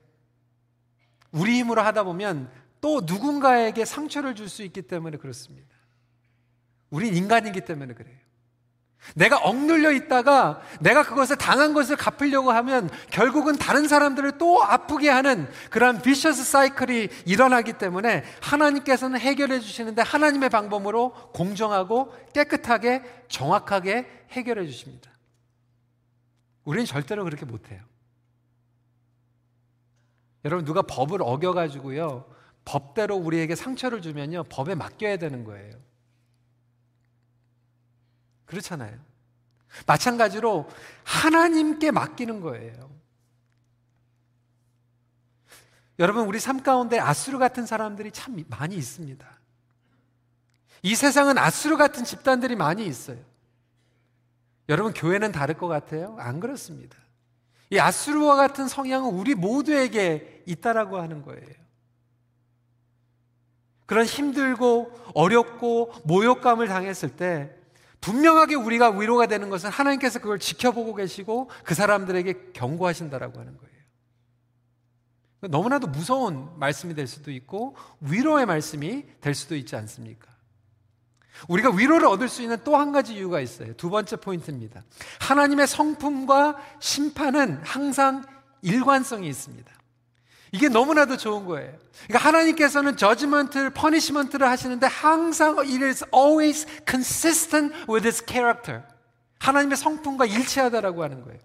우리 1.32 1.58
힘으로 1.60 1.82
하다 1.82 2.03
보면 2.03 2.50
또 2.79 3.01
누군가에게 3.03 3.84
상처를 3.84 4.36
줄 4.36 4.48
수 4.48 4.63
있기 4.63 4.84
때문에 4.84 5.17
그렇습니다. 5.17 5.66
우린 6.89 7.15
인간이기 7.15 7.62
때문에 7.62 7.94
그래요. 7.94 8.15
내가 9.15 9.38
억눌려 9.38 9.91
있다가 9.91 10.62
내가 10.82 11.03
그것을 11.03 11.38
당한 11.38 11.74
것을 11.74 11.96
갚으려고 11.96 12.51
하면 12.51 12.89
결국은 13.10 13.56
다른 13.56 13.88
사람들을 13.88 14.38
또 14.38 14.63
아프게 14.63 15.10
하는 15.10 15.48
그런 15.70 16.01
비셔스 16.01 16.44
사이클이 16.44 17.10
일어나기 17.25 17.74
때문에 17.74 18.24
하나님께서는 18.41 19.20
해결해 19.20 19.60
주시는데 19.60 20.01
하나님의 20.01 20.50
방법으로 20.50 21.13
공정하고 21.34 22.13
깨끗하게 22.34 23.03
정확하게 23.29 24.25
해결해 24.32 24.65
주십니다. 24.65 25.12
우리는 26.65 26.86
절대로 26.86 27.24
그렇게 27.24 27.46
못해요. 27.46 27.82
여러분 30.44 30.65
누가 30.65 30.82
법을 30.82 31.22
어겨가지고요 31.22 32.25
법대로 32.65 33.15
우리에게 33.15 33.56
상처를 33.56 34.01
주면요 34.01 34.44
법에 34.50 34.75
맡겨야 34.75 35.17
되는 35.17 35.44
거예요. 35.46 35.87
그렇잖아요. 38.48 38.98
마찬가지로 39.86 40.68
하나님께 41.04 41.92
맡기는 41.92 42.42
거예요. 42.42 42.89
여러분, 46.00 46.25
우리 46.27 46.39
삶 46.39 46.63
가운데 46.63 47.00
아수르 47.00 47.38
같은 47.38 47.66
사람들이 47.66 48.12
참 48.12 48.44
많이 48.50 48.75
있습니다. 48.75 49.25
이 50.84 50.96
세상은 50.96 51.38
아수르 51.38 51.75
같은 51.77 52.04
집단들이 52.04 52.56
많이 52.56 52.86
있어요. 52.86 53.18
여러분, 54.70 54.94
교회는 54.94 55.32
다를 55.32 55.56
것 55.56 55.68
같아요? 55.68 56.16
안 56.20 56.39
그렇습니다. 56.39 56.98
이 57.70 57.80
아수르와 57.80 58.36
같은 58.36 58.68
성향은 58.68 59.13
우리 59.13 59.36
모두에게 59.36 60.44
있다라고 60.46 60.98
하는 60.98 61.22
거예요. 61.22 61.68
그런 63.86 64.06
힘들고 64.06 64.92
어렵고 65.16 65.94
모욕감을 66.04 66.68
당했을 66.68 67.16
때 67.16 67.56
분명하게 68.01 68.56
우리가 68.56 68.92
위로가 68.92 69.27
되는 69.27 69.50
것은 69.50 69.70
하나님께서 69.70 70.20
그걸 70.20 70.39
지켜보고 70.39 70.96
계시고 70.96 71.50
그 71.63 71.74
사람들에게 71.75 72.51
경고하신다라고 72.54 73.39
하는 73.39 73.58
거예요. 73.58 73.77
너무나도 75.42 75.88
무서운 75.88 76.50
말씀이 76.58 76.96
될 76.96 77.08
수도 77.08 77.32
있고 77.32 77.75
위로의 78.01 78.46
말씀이 78.46 79.06
될 79.22 79.36
수도 79.36 79.56
있지 79.56 79.75
않습니까? 79.75 80.27
우리가 81.48 81.70
위로를 81.72 82.08
얻을 82.08 82.30
수 82.30 82.42
있는 82.42 82.58
또 82.63 82.77
한 82.77 82.92
가지 82.92 83.13
이유가 83.13 83.39
있어요. 83.39 83.74
두 83.75 83.89
번째 83.89 84.16
포인트입니다. 84.16 84.84
하나님의 85.20 85.68
성품과 85.68 86.58
심판은 86.80 87.62
항상 87.63 88.25
일관성이 88.63 89.27
있습니다. 89.27 89.76
이게 90.51 90.70
너무나도 90.70 91.18
좋은 91.18 91.46
거예요. 91.46 91.74
그러니까 92.08 92.27
하나님께서는 92.30 92.98
judgment를, 92.98 93.69
punishment를 93.72 94.48
하시는데 94.48 94.88
항상 94.88 95.60
it 95.60 95.84
is 95.84 96.06
always 96.13 96.66
consistent 96.88 97.75
with 97.89 98.08
his 98.08 98.24
character. 98.27 98.84
하나님의 99.39 99.77
성품과 99.77 100.25
일치하다라고 100.25 101.04
하는 101.04 101.24
거예요. 101.24 101.39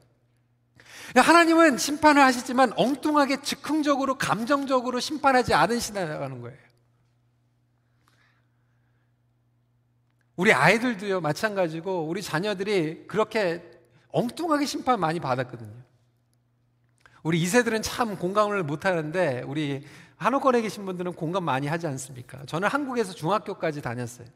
그러니까 1.11 1.33
하나님은 1.33 1.79
심판을 1.79 2.23
하시지만 2.23 2.73
엉뚱하게 2.77 3.43
즉흥적으로, 3.43 4.17
감정적으로 4.17 4.99
심판하지 4.99 5.53
않으시다는 5.53 6.41
거예요. 6.41 6.59
우리 10.37 10.53
아이들도요, 10.53 11.21
마찬가지고 11.21 12.07
우리 12.09 12.23
자녀들이 12.23 13.07
그렇게 13.07 13.63
엉뚱하게 14.09 14.65
심판 14.65 14.99
많이 14.99 15.21
받았거든요. 15.21 15.92
우리 17.23 17.41
이세들은 17.41 17.83
참 17.83 18.17
공감을 18.17 18.65
못 18.65 18.85
하는데 18.85 19.43
우리 19.47 19.87
한옥권에 20.17 20.61
계신 20.61 20.85
분들은 20.85 21.15
공감 21.15 21.45
많이 21.45 21.67
하지 21.67 21.87
않습니까? 21.87 22.45
저는 22.47 22.69
한국에서 22.69 23.13
중학교까지 23.13 23.83
다녔어요. 23.83 24.27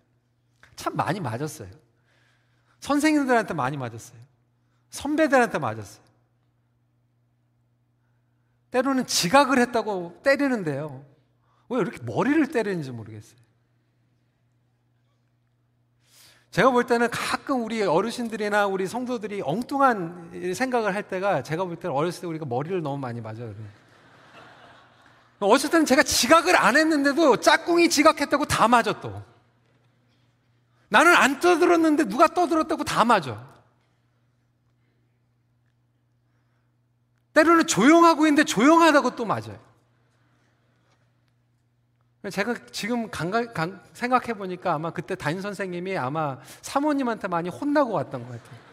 참 0.76 0.95
많이 0.97 1.21
맞았어요. 1.21 1.71
선생님들한테 2.81 3.55
많이 3.55 3.76
맞았어요. 3.76 4.19
선배들한테 4.90 5.59
맞았어요. 5.59 6.05
때로는 8.71 9.07
지각을 9.07 9.59
했다고 9.59 10.21
때리는데요. 10.23 11.05
왜 11.69 11.81
이렇게 11.81 12.02
머리를 12.02 12.47
때리는지 12.49 12.90
모르겠어요. 12.90 13.46
제가 16.57 16.71
볼 16.71 16.87
때는 16.87 17.11
가끔 17.11 17.63
우리 17.63 17.83
어르신들이나 17.83 18.67
우리 18.67 18.87
성도들이 18.87 19.43
엉뚱한 19.45 20.55
생각을 20.55 20.95
할 20.95 21.03
때가 21.03 21.43
제가 21.43 21.67
볼 21.67 21.77
때는 21.77 21.95
어렸을 21.95 22.23
때 22.23 22.27
우리가 22.29 22.47
머리를 22.47 22.81
너무 22.81 22.97
많이 22.97 23.21
맞아요. 23.21 23.53
어쨌든 25.39 25.85
제가 25.85 26.03
지각을 26.03 26.57
안 26.57 26.79
했는데도 26.79 27.37
짝꿍이 27.43 27.91
지각했다고 27.91 28.47
다 28.47 28.69
맞아 28.69 28.99
또. 29.03 29.23
나는 30.89 31.15
안 31.15 31.41
떠들었는데 31.41 32.05
누가 32.05 32.27
떠들었다고 32.27 32.85
다 32.85 33.05
맞아. 33.05 33.47
때로는 37.35 37.67
조용하고 37.67 38.27
있는데 38.29 38.45
조용하다고 38.45 39.15
또 39.15 39.27
맞아요. 39.27 39.59
제가 42.30 42.54
지금 42.73 43.09
생각해 43.92 44.35
보니까 44.35 44.75
아마 44.75 44.90
그때 44.90 45.14
담임 45.14 45.40
선생님이 45.40 45.97
아마 45.97 46.38
사모님한테 46.62 47.28
많이 47.28 47.49
혼나고 47.49 47.92
왔던 47.92 48.26
것 48.26 48.28
같아요. 48.28 48.66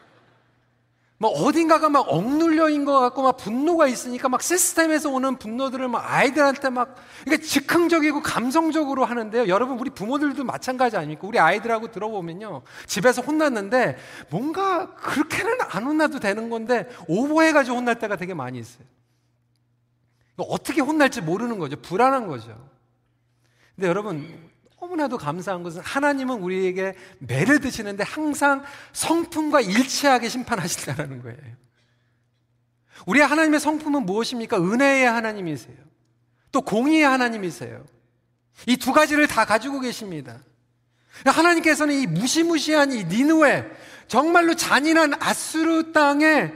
뭐 1.19 1.31
어딘가가 1.31 1.87
막 1.87 2.05
억눌려인 2.09 2.83
것 2.83 2.99
같고 2.99 3.21
막 3.21 3.37
분노가 3.37 3.87
있으니까 3.87 4.27
막 4.27 4.41
시스템에서 4.41 5.09
오는 5.09 5.37
분노들을 5.37 5.87
막 5.87 6.03
아이들한테 6.05 6.69
막 6.69 6.97
그러니까 7.23 7.47
즉흥적이고 7.47 8.21
감성적으로 8.21 9.05
하는데요. 9.05 9.47
여러분 9.47 9.79
우리 9.79 9.89
부모들도 9.89 10.43
마찬가지 10.43 10.97
아닙니까? 10.97 11.25
우리 11.25 11.39
아이들하고 11.39 11.91
들어보면요. 11.91 12.63
집에서 12.87 13.21
혼났는데 13.21 13.97
뭔가 14.29 14.95
그렇게는 14.95 15.59
안 15.69 15.85
혼나도 15.85 16.19
되는 16.19 16.49
건데 16.49 16.89
오버해가지고 17.07 17.77
혼날 17.77 17.99
때가 17.99 18.17
되게 18.17 18.33
많이 18.33 18.59
있어요. 18.59 18.85
어떻게 20.35 20.81
혼날지 20.81 21.21
모르는 21.21 21.57
거죠. 21.57 21.77
불안한 21.79 22.27
거죠. 22.27 22.72
근데 23.75 23.87
여러분 23.87 24.51
너무나도 24.79 25.17
감사한 25.17 25.63
것은 25.63 25.81
하나님은 25.81 26.41
우리에게 26.41 26.93
매를 27.19 27.59
드시는데 27.59 28.03
항상 28.03 28.63
성품과 28.91 29.61
일치하게 29.61 30.27
심판하신다는 30.29 31.21
거예요. 31.21 31.39
우리 33.07 33.21
하나님의 33.21 33.59
성품은 33.59 34.05
무엇입니까? 34.05 34.57
은혜의 34.57 35.05
하나님이세요. 35.09 35.77
또 36.51 36.61
공의의 36.61 37.03
하나님이세요. 37.03 37.83
이 38.67 38.77
두 38.77 38.93
가지를 38.93 39.27
다 39.27 39.45
가지고 39.45 39.79
계십니다. 39.79 40.39
하나님께서는 41.25 41.95
이 41.95 42.05
무시무시한 42.05 42.91
이 42.91 43.05
니누에 43.05 43.65
정말로 44.07 44.53
잔인한 44.55 45.13
아수르 45.19 45.91
땅에 45.91 46.51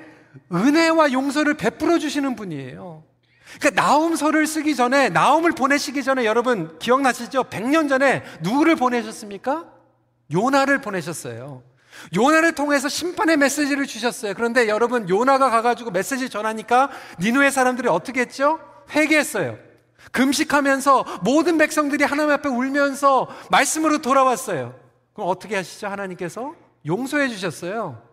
은혜와 0.54 1.12
용서를 1.14 1.56
베풀어 1.56 1.98
주시는 1.98 2.36
분이에요. 2.36 3.04
그러니까 3.60 3.82
나움서를 3.82 4.46
쓰기 4.46 4.76
전에 4.76 5.10
나움을 5.10 5.52
보내시기 5.54 6.04
전에 6.04 6.26
여러분 6.26 6.78
기억나시죠? 6.80 7.46
100년 7.46 7.90
전에 7.90 8.24
누구를 8.42 8.76
보내셨습니까? 8.76 9.66
요나를 10.32 10.82
보내셨어요. 10.82 11.64
요나를 12.16 12.54
통해서 12.54 12.90
심판의 12.90 13.38
메시지를 13.38 13.88
주셨어요. 13.88 14.34
그런데 14.36 14.68
여러분 14.68 15.10
요나가 15.10 15.50
가가지고 15.50 15.92
메시지 15.92 16.30
전하니까 16.30 16.90
니누의 17.20 17.52
사람들이 17.52 17.88
어떻게 17.88 18.22
했죠? 18.22 18.60
회개했어요. 18.92 19.58
금식하면서 20.12 21.22
모든 21.24 21.58
백성들이 21.58 22.04
하나님 22.04 22.32
앞에 22.32 22.50
울면서 22.50 23.28
말씀으로 23.50 24.00
돌아왔어요. 24.00 24.76
그럼 25.14 25.30
어떻게 25.30 25.56
하시죠? 25.56 25.88
하나님께서 25.88 26.54
용서해 26.86 27.30
주셨어요. 27.30 28.07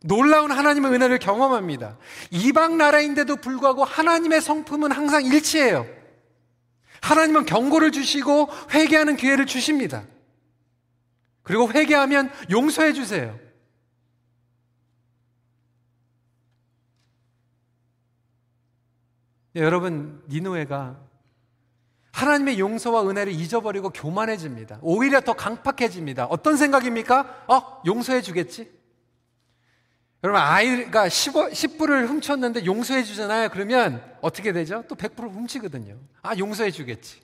놀라운 0.00 0.52
하나님의 0.52 0.92
은혜를 0.92 1.18
경험합니다. 1.18 1.98
이방 2.30 2.78
나라인데도 2.78 3.36
불구하고 3.36 3.84
하나님의 3.84 4.40
성품은 4.40 4.92
항상 4.92 5.24
일치해요. 5.24 5.86
하나님은 7.00 7.46
경고를 7.46 7.92
주시고 7.92 8.48
회개하는 8.72 9.16
기회를 9.16 9.46
주십니다. 9.46 10.04
그리고 11.42 11.70
회개하면 11.72 12.30
용서해 12.50 12.92
주세요. 12.92 13.38
네, 19.54 19.62
여러분, 19.62 20.22
니누에가 20.28 21.00
하나님의 22.12 22.58
용서와 22.58 23.08
은혜를 23.08 23.32
잊어버리고 23.32 23.90
교만해집니다. 23.90 24.78
오히려 24.82 25.20
더 25.20 25.32
강팍해집니다. 25.34 26.26
어떤 26.26 26.56
생각입니까? 26.56 27.44
어, 27.48 27.82
용서해 27.86 28.22
주겠지? 28.22 28.77
여러분, 30.24 30.40
아이가 30.42 31.06
10어, 31.06 31.52
10불을 31.52 32.08
훔쳤는데 32.08 32.64
용서해 32.64 33.04
주잖아요. 33.04 33.50
그러면 33.50 34.02
어떻게 34.20 34.52
되죠? 34.52 34.82
또 34.88 34.96
100불을 34.96 35.32
훔치거든요. 35.32 35.96
아, 36.22 36.36
용서해 36.36 36.70
주겠지. 36.72 37.20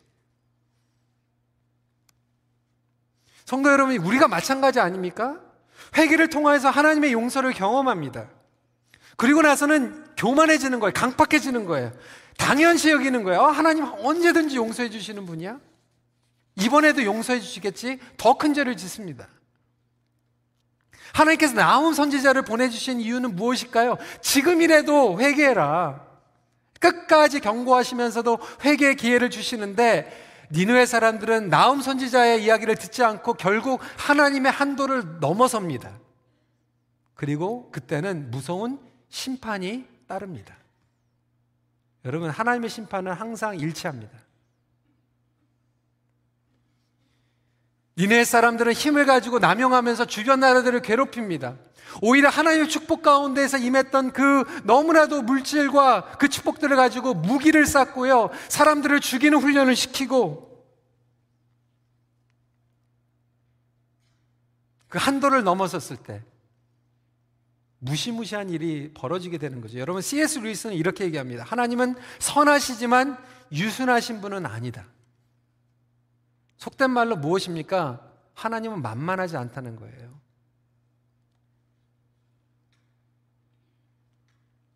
성도 3.44 3.70
여러분, 3.70 3.96
우리가 3.96 4.28
마찬가지 4.28 4.80
아닙니까? 4.80 5.40
회개를 5.96 6.28
통해서 6.30 6.70
하나님의 6.70 7.12
용서를 7.12 7.52
경험합니다. 7.52 8.28
그리고 9.16 9.42
나서는 9.42 10.04
교만해지는 10.16 10.80
거예요. 10.80 10.92
강팍해지는 10.92 11.64
거예요. 11.66 11.92
당연시 12.38 12.90
여기는 12.90 13.22
거예요. 13.24 13.40
어, 13.40 13.46
하나님 13.46 13.84
언제든지 13.84 14.56
용서해 14.56 14.88
주시는 14.90 15.26
분이야? 15.26 15.58
이번에도 16.56 17.04
용서해 17.04 17.40
주시겠지? 17.40 17.98
더 18.16 18.34
큰 18.34 18.54
죄를 18.54 18.76
짓습니다. 18.76 19.28
하나님께서 21.14 21.54
나온 21.54 21.94
선지자를 21.94 22.42
보내주신 22.42 23.00
이유는 23.00 23.36
무엇일까요? 23.36 23.96
지금이라도 24.20 25.20
회개해라. 25.20 26.04
끝까지 26.80 27.40
경고하시면서도 27.40 28.38
회개의 28.64 28.96
기회를 28.96 29.30
주시는데 29.30 30.10
니누의 30.50 30.86
사람들은 30.86 31.48
나움 31.48 31.80
선지자의 31.80 32.44
이야기를 32.44 32.74
듣지 32.74 33.02
않고 33.02 33.34
결국 33.34 33.80
하나님의 33.96 34.52
한도를 34.52 35.20
넘어섭니다. 35.20 35.98
그리고 37.14 37.70
그때는 37.70 38.30
무서운 38.30 38.78
심판이 39.08 39.86
따릅니다. 40.06 40.56
여러분, 42.04 42.28
하나님의 42.28 42.68
심판은 42.68 43.12
항상 43.12 43.58
일치합니다. 43.58 44.23
니네 47.96 48.24
사람들은 48.24 48.72
힘을 48.72 49.06
가지고 49.06 49.38
남용하면서 49.38 50.06
주변 50.06 50.40
나라들을 50.40 50.82
괴롭힙니다. 50.82 51.56
오히려 52.02 52.28
하나님의 52.28 52.68
축복 52.68 53.02
가운데에서 53.02 53.58
임했던 53.58 54.12
그 54.12 54.44
너무나도 54.64 55.22
물질과 55.22 56.16
그 56.18 56.28
축복들을 56.28 56.76
가지고 56.76 57.14
무기를 57.14 57.66
쌓고요. 57.66 58.30
사람들을 58.48 58.98
죽이는 59.00 59.38
훈련을 59.38 59.76
시키고 59.76 60.44
그 64.88 64.98
한도를 64.98 65.44
넘어섰을 65.44 65.96
때 65.98 66.22
무시무시한 67.78 68.48
일이 68.48 68.92
벌어지게 68.94 69.38
되는 69.38 69.60
거죠. 69.60 69.78
여러분 69.78 70.02
C.S. 70.02 70.38
루이스는 70.38 70.74
이렇게 70.74 71.04
얘기합니다. 71.04 71.44
하나님은 71.44 71.96
선하시지만 72.18 73.18
유순하신 73.52 74.20
분은 74.20 74.46
아니다. 74.46 74.86
속된 76.58 76.90
말로 76.90 77.16
무엇입니까? 77.16 78.00
하나님은 78.34 78.82
만만하지 78.82 79.36
않다는 79.36 79.76
거예요. 79.76 80.14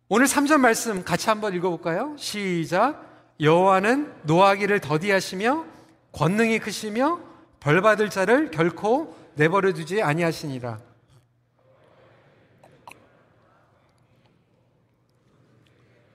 오늘 0.07 0.25
3절 0.25 0.59
말씀 0.59 1.03
같이 1.03 1.29
한번 1.29 1.53
읽어볼까요? 1.53 2.15
시작. 2.17 3.07
여호와는 3.39 4.21
노하기를 4.23 4.79
더디하시며 4.81 5.65
권능이 6.11 6.59
크시며 6.59 7.19
벌받을 7.59 8.09
자를 8.09 8.49
결코 8.49 9.15
내버려 9.35 9.71
두지 9.73 10.01
아니하시니라. 10.01 10.79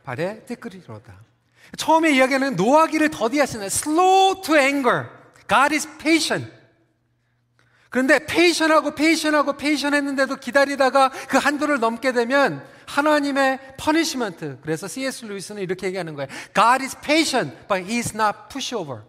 발의 0.02 0.44
티끌이로다. 0.44 1.14
처음에 1.78 2.14
이야기하는 2.14 2.56
노하기를 2.56 3.10
더디하시는 3.10 3.66
slow 3.66 4.42
to 4.42 4.56
anger. 4.56 5.06
God 5.48 5.74
is 5.74 5.88
patient. 5.98 6.50
그런데 7.90 8.26
patient하고 8.26 8.94
patient하고 8.94 9.56
patient 9.56 9.94
했는데도 9.94 10.36
기다리다가 10.36 11.10
그 11.28 11.38
한도를 11.38 11.78
넘게 11.78 12.12
되면 12.12 12.66
하나님의 12.86 13.76
punishment. 13.78 14.58
그래서 14.62 14.88
C.S. 14.88 15.24
루이스는 15.24 15.62
이렇게 15.62 15.86
얘기하는 15.86 16.14
거예요. 16.14 16.28
God 16.54 16.82
is 16.82 16.96
patient, 17.00 17.56
but 17.68 17.84
he 17.84 17.98
is 17.98 18.14
not 18.16 18.36
pushover. 18.50 19.04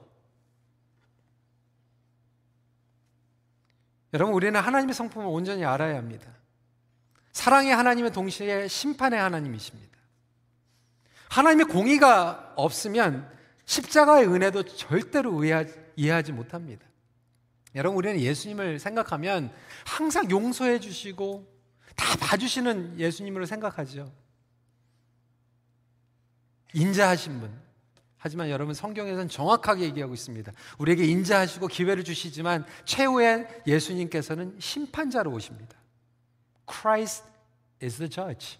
여러분, 4.13 4.33
우리는 4.33 4.59
하나님의 4.59 4.93
성품을 4.93 5.27
온전히 5.27 5.65
알아야 5.65 5.97
합니다. 5.97 6.27
사랑의 7.31 7.75
하나님의 7.75 8.13
동시에 8.13 8.67
심판의 8.67 9.19
하나님이십니다. 9.19 9.97
하나님의 11.29 11.65
공의가 11.65 12.53
없으면 12.55 13.29
십자가의 13.65 14.27
은혜도 14.27 14.63
절대로 14.63 15.43
이해하지 15.95 16.31
못합니다. 16.31 16.85
여러분, 17.75 17.97
우리는 17.97 18.19
예수님을 18.19 18.79
생각하면 18.79 19.51
항상 19.85 20.29
용서해 20.29 20.79
주시고 20.79 21.45
다 21.95 22.17
봐주시는 22.17 22.99
예수님으로 22.99 23.45
생각하죠. 23.45 24.11
인자하신 26.73 27.39
분. 27.39 27.65
하지만 28.17 28.49
여러분 28.49 28.73
성경에서는 28.73 29.29
정확하게 29.29 29.83
얘기하고 29.83 30.13
있습니다. 30.13 30.51
우리에게 30.79 31.05
인자하시고 31.05 31.67
기회를 31.67 32.03
주시지만 32.03 32.65
최후의 32.83 33.63
예수님께서는 33.67 34.57
심판자로 34.59 35.31
오십니다. 35.31 35.77
Christ 36.67 37.23
is 37.83 37.97
the 37.97 38.09
judge. 38.09 38.57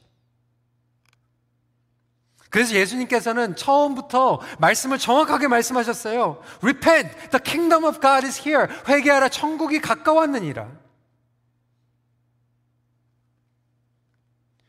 그래서 2.56 2.74
예수님께서는 2.74 3.58
처음부터 3.58 4.39
말씀을 4.60 4.98
정확하게 4.98 5.50
말씀하셨어요. 5.50 6.41
Repent, 6.63 7.13
the 7.32 7.44
kingdom 7.44 7.84
of 7.84 8.00
God 8.00 8.26
is 8.26 8.48
here. 8.48 8.68
회개하라, 8.88 9.28
천국이 9.28 9.82
가까웠느니라. 9.82 10.72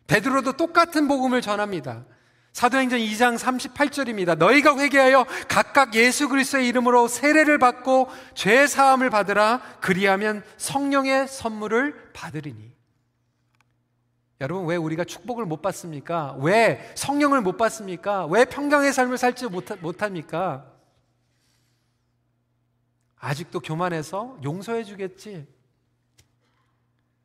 베드로도 0.09 0.55
똑같은 0.55 1.07
복음을 1.07 1.41
전합니다. 1.41 2.05
사도행전 2.53 2.99
2장 2.99 3.39
38절입니다. 3.39 4.37
너희가 4.37 4.77
회개하여 4.77 5.25
각각 5.47 5.95
예수 5.95 6.29
그리스도의 6.29 6.67
이름으로 6.67 7.07
세례를 7.07 7.59
받고 7.59 8.09
죄 8.35 8.67
사함을 8.67 9.11
받으라 9.11 9.61
그리하면 9.81 10.43
성령의 10.57 11.29
선물을 11.29 12.11
받으리니. 12.15 12.76
여러분 14.41 14.67
왜 14.67 14.77
우리가 14.77 15.05
축복을 15.05 15.47
못 15.47 15.63
받습니까? 15.63 16.37
왜 16.41 16.93
성령을 16.95 17.41
못 17.41 17.57
받습니까? 17.57 18.27
왜 18.27 18.45
평강의 18.45 18.93
삶을 18.93 19.17
살지 19.17 19.47
못합니까? 19.81 20.73
아직도 23.19 23.61
교만해서 23.61 24.39
용서해 24.45 24.85
주겠지. 24.85 25.47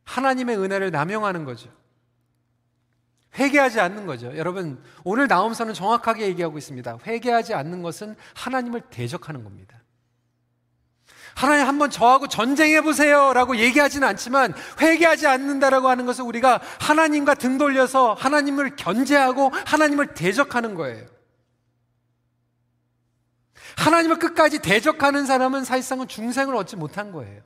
하나님의 0.03 0.57
은혜를 0.57 0.91
남용하는 0.91 1.43
거죠. 1.43 1.69
회개하지 3.37 3.79
않는 3.79 4.05
거죠. 4.05 4.35
여러분, 4.37 4.81
오늘 5.03 5.27
나옴서는 5.27 5.73
정확하게 5.73 6.27
얘기하고 6.27 6.57
있습니다. 6.57 6.99
회개하지 7.05 7.53
않는 7.53 7.81
것은 7.81 8.15
하나님을 8.35 8.81
대적하는 8.89 9.43
겁니다. 9.43 9.80
하나님 11.35 11.67
한번 11.67 11.89
저하고 11.89 12.27
전쟁해 12.27 12.81
보세요 12.81 13.33
라고 13.33 13.57
얘기하지는 13.57 14.07
않지만 14.07 14.53
회개하지 14.79 15.27
않는다라고 15.27 15.89
하는 15.89 16.05
것은 16.05 16.25
우리가 16.25 16.61
하나님과 16.79 17.35
등 17.35 17.57
돌려서 17.57 18.13
하나님을 18.13 18.75
견제하고 18.75 19.51
하나님을 19.65 20.13
대적하는 20.13 20.75
거예요. 20.75 21.05
하나님을 23.77 24.19
끝까지 24.19 24.59
대적하는 24.59 25.25
사람은 25.25 25.63
사실상은 25.63 26.07
중생을 26.07 26.55
얻지 26.55 26.75
못한 26.75 27.11
거예요. 27.11 27.41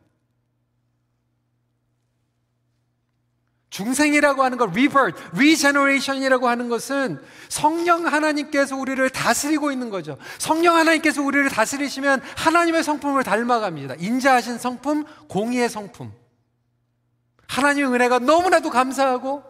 중생이라고 3.75 4.41
하는 4.41 4.57
것, 4.57 4.69
rebirth, 4.71 5.21
regeneration이라고 5.33 6.47
하는 6.47 6.69
것은 6.69 7.21
성령 7.49 8.07
하나님께서 8.07 8.77
우리를 8.77 9.09
다스리고 9.09 9.69
있는 9.69 9.89
거죠. 9.89 10.17
성령 10.38 10.77
하나님께서 10.77 11.21
우리를 11.21 11.49
다스리시면 11.49 12.21
하나님의 12.38 12.85
성품을 12.85 13.25
닮아갑니다. 13.25 13.95
인자하신 13.99 14.59
성품, 14.59 15.03
공의의 15.27 15.67
성품. 15.67 16.13
하나님의 17.49 17.91
은혜가 17.91 18.19
너무나도 18.19 18.69
감사하고 18.69 19.43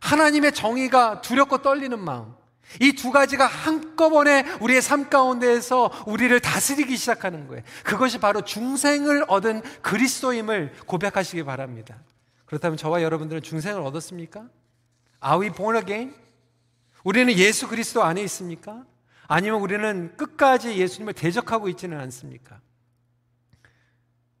하나님의 0.00 0.52
정의가 0.52 1.22
두렵고 1.22 1.62
떨리는 1.62 1.98
마음. 1.98 2.34
이 2.80 2.92
두 2.92 3.12
가지가 3.12 3.46
한꺼번에 3.46 4.44
우리의 4.60 4.82
삶 4.82 5.08
가운데에서 5.08 5.90
우리를 6.06 6.38
다스리기 6.40 6.98
시작하는 6.98 7.48
거예요. 7.48 7.62
그것이 7.82 8.18
바로 8.18 8.42
중생을 8.42 9.24
얻은 9.28 9.62
그리스도임을 9.80 10.74
고백하시기 10.86 11.44
바랍니다. 11.44 11.96
그렇다면 12.46 12.76
저와 12.76 13.02
여러분들은 13.02 13.42
중생을 13.42 13.80
얻었습니까? 13.80 14.48
Are 15.24 15.40
we 15.40 15.50
born 15.50 15.76
again? 15.76 16.14
우리는 17.02 17.32
예수 17.34 17.68
그리스도 17.68 18.02
안에 18.02 18.22
있습니까? 18.24 18.84
아니면 19.26 19.60
우리는 19.60 20.16
끝까지 20.16 20.76
예수님을 20.76 21.14
대적하고 21.14 21.68
있지는 21.68 21.98
않습니까? 22.00 22.60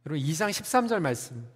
여러분 0.06 0.22
2장 0.22 0.50
13절 0.50 1.00
말씀 1.00 1.48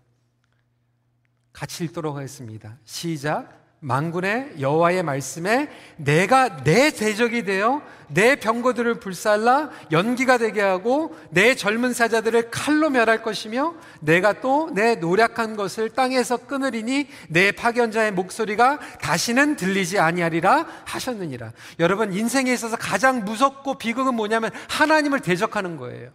같이 1.52 1.84
읽도록 1.84 2.16
하겠습니다. 2.16 2.78
시작. 2.84 3.67
망군의 3.80 4.54
여호와의 4.60 5.02
말씀에 5.02 5.68
내가 5.96 6.62
내 6.64 6.90
대적이 6.90 7.44
되어 7.44 7.82
내 8.08 8.36
병거들을 8.36 9.00
불살라 9.00 9.70
연기가 9.92 10.38
되게 10.38 10.62
하고 10.62 11.14
내 11.30 11.54
젊은 11.54 11.92
사자들을 11.92 12.50
칼로 12.50 12.90
멸할 12.90 13.22
것이며 13.22 13.74
내가 14.00 14.40
또 14.40 14.68
내 14.72 14.94
노력한 14.96 15.56
것을 15.56 15.90
땅에서 15.90 16.36
끊으리니 16.38 17.08
내 17.28 17.52
파견자의 17.52 18.12
목소리가 18.12 18.78
다시는 19.00 19.56
들리지 19.56 19.98
아니하리라 19.98 20.66
하셨느니라. 20.84 21.52
여러분 21.78 22.12
인생에 22.12 22.52
있어서 22.52 22.76
가장 22.76 23.24
무섭고 23.24 23.78
비극은 23.78 24.14
뭐냐면 24.14 24.50
하나님을 24.68 25.20
대적하는 25.20 25.76
거예요. 25.76 26.10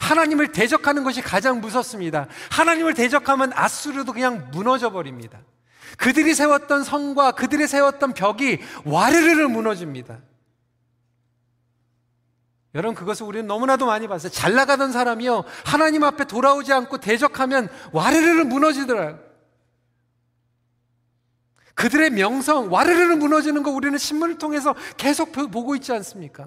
하나님을 0.00 0.52
대적하는 0.52 1.04
것이 1.04 1.22
가장 1.22 1.60
무섭습니다. 1.60 2.26
하나님을 2.50 2.94
대적하면 2.94 3.52
아수르도 3.54 4.12
그냥 4.12 4.48
무너져 4.52 4.90
버립니다. 4.90 5.38
그들이 5.98 6.34
세웠던 6.34 6.84
성과 6.84 7.32
그들이 7.32 7.66
세웠던 7.66 8.14
벽이 8.14 8.58
와르르르 8.84 9.48
무너집니다. 9.48 10.20
여러분 12.74 12.94
그것을 12.94 13.26
우리는 13.26 13.46
너무나도 13.46 13.86
많이 13.86 14.06
봤어요. 14.06 14.30
잘 14.30 14.54
나가던 14.54 14.92
사람이요 14.92 15.44
하나님 15.64 16.04
앞에 16.04 16.24
돌아오지 16.24 16.72
않고 16.72 16.98
대적하면 16.98 17.68
와르르르 17.92 18.44
무너지더라. 18.44 19.18
그들의 21.74 22.10
명성 22.10 22.70
와르르르 22.70 23.16
무너지는 23.16 23.62
거 23.62 23.70
우리는 23.70 23.96
신문을 23.96 24.38
통해서 24.38 24.74
계속 24.96 25.32
보고 25.32 25.74
있지 25.74 25.92
않습니까? 25.92 26.46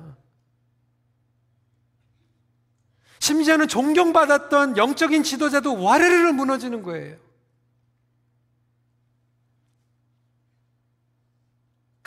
심지어는 3.20 3.68
존경받았던 3.68 4.78
영적인 4.78 5.24
지도자도 5.24 5.82
와르르르 5.82 6.34
무너지는 6.34 6.84
거예요. 6.84 7.18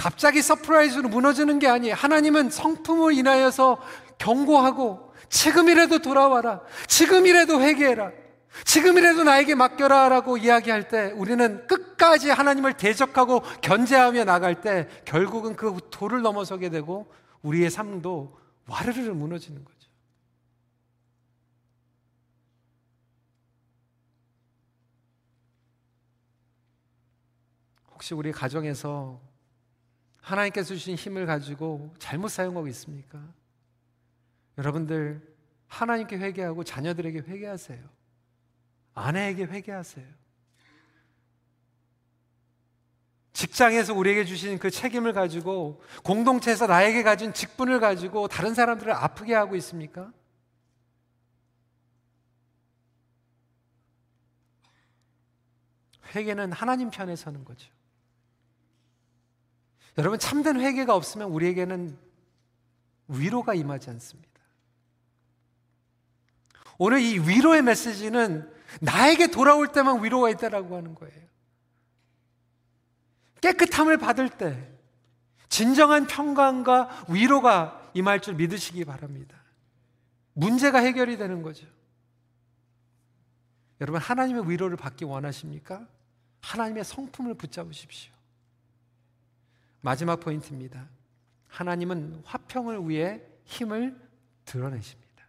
갑자기 0.07 0.41
surprise로 0.41 1.09
무너지는 1.09 1.59
게 1.59 1.67
아니에요. 1.67 1.97
하나님은 1.97 2.51
성품을 2.51 3.15
인하여서 3.15 3.83
경고하고 4.19 5.13
지금이라도 5.29 5.99
돌아와라. 5.99 6.61
지금이라도 6.87 7.61
회개해라. 7.61 8.13
지금이라도 8.65 9.25
나에게 9.25 9.57
맡겨라 9.57 10.09
라고 10.09 10.37
이야기할 10.37 10.87
때 10.87 11.11
우리는 11.17 11.67
끝까지 11.67 12.31
하나님을 12.31 12.75
대적하고 12.75 13.41
견제하며 13.63 14.23
나갈 14.23 14.61
때 14.61 14.87
결국은 15.05 15.57
그 15.57 15.77
도를 15.91 16.23
넘어서게 16.23 16.71
되고 16.71 17.13
우리의 17.43 17.69
삶도 17.69 18.39
와르르르 18.69 19.11
무너지는 19.11 19.65
거죠. 19.65 19.91
혹시 27.93 28.15
우리 28.15 28.31
가정에서 28.31 29.26
하나님께서 30.27 30.75
주신 30.75 30.97
힘을 30.97 31.25
가지고 31.25 31.95
잘못 32.01 32.29
사용하고 32.29 32.67
있습니까? 32.69 33.23
여러분들 34.59 35.23
하나님께 35.69 36.19
회개하고 36.19 36.65
자녀들에게 36.65 37.21
회개하세요. 37.21 37.79
아내에게 38.95 39.45
회개하세요. 39.45 40.05
직장에서 43.35 43.95
우리에게 43.95 44.25
주신 44.25 44.59
그 44.59 44.69
책임을 44.69 45.13
가지고 45.13 45.81
공동체에서 46.03 46.67
나에게 46.67 47.05
가진 47.05 47.33
직분을 47.33 47.79
가지고 47.79 48.27
다른 48.27 48.53
사람들을 48.53 48.93
아프게 48.93 49.33
하고 49.33 49.55
있습니까? 49.57 50.13
회개는 56.17 56.51
하나님 56.51 56.91
편에 56.91 57.15
서는 57.15 57.45
거죠. 57.45 57.76
여러분 59.99 60.19
참된 60.19 60.61
회개가 60.61 60.95
없으면 60.95 61.31
우리에게는 61.31 61.97
위로가 63.09 63.55
임하지 63.55 63.91
않습니다. 63.91 64.31
오늘 66.79 67.01
이 67.01 67.19
위로의 67.19 67.63
메시지는 67.63 68.53
나에게 68.81 69.29
돌아올 69.29 69.73
때만 69.73 70.05
위로가 70.05 70.29
있다라고 70.31 70.77
하는 70.77 70.95
거예요. 70.95 71.27
깨끗함을 73.41 73.97
받을 73.97 74.29
때 74.29 74.71
진정한 75.49 76.07
평강과 76.07 77.07
위로가 77.09 77.91
임할 77.95 78.21
줄 78.21 78.35
믿으시기 78.35 78.85
바랍니다. 78.85 79.37
문제가 80.35 80.81
해결이 80.81 81.17
되는 81.17 81.43
거죠. 81.43 81.67
여러분 83.81 84.01
하나님의 84.01 84.51
위로를 84.51 84.77
받기 84.77 85.05
원하십니까? 85.05 85.87
하나님의 86.43 86.85
성품을 86.85 87.35
붙잡으십시오. 87.35 88.16
마지막 89.87 90.19
포인트입니다. 90.19 90.89
하나님은 91.47 92.23
화평을 92.25 92.89
위해 92.89 93.23
힘을 93.45 93.97
드러내십니다. 94.45 95.25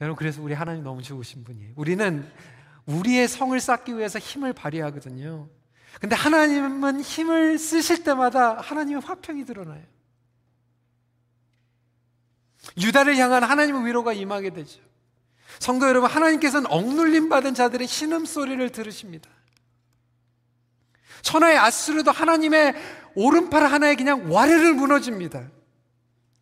여러분, 0.00 0.16
그래서 0.16 0.42
우리 0.42 0.52
하나님 0.52 0.82
너무 0.82 1.00
좋으신 1.00 1.44
분이에요. 1.44 1.74
우리는 1.76 2.28
우리의 2.86 3.28
성을 3.28 3.58
쌓기 3.60 3.96
위해서 3.96 4.18
힘을 4.18 4.52
발휘하거든요. 4.52 5.48
근데 6.00 6.16
하나님은 6.16 7.02
힘을 7.02 7.56
쓰실 7.56 8.02
때마다 8.02 8.54
하나님의 8.54 9.00
화평이 9.02 9.44
드러나요. 9.44 9.84
유다를 12.76 13.16
향한 13.16 13.44
하나님의 13.44 13.86
위로가 13.86 14.12
임하게 14.12 14.50
되죠. 14.50 14.80
성도 15.60 15.86
여러분, 15.86 16.10
하나님께서는 16.10 16.68
억눌림 16.68 17.28
받은 17.28 17.54
자들의 17.54 17.86
신음소리를 17.86 18.70
들으십니다. 18.70 19.30
천하의 21.22 21.56
아수르도 21.56 22.10
하나님의 22.10 22.74
오른팔 23.16 23.64
하나에 23.64 23.94
그냥 23.94 24.32
와르르 24.32 24.74
무너집니다. 24.74 25.48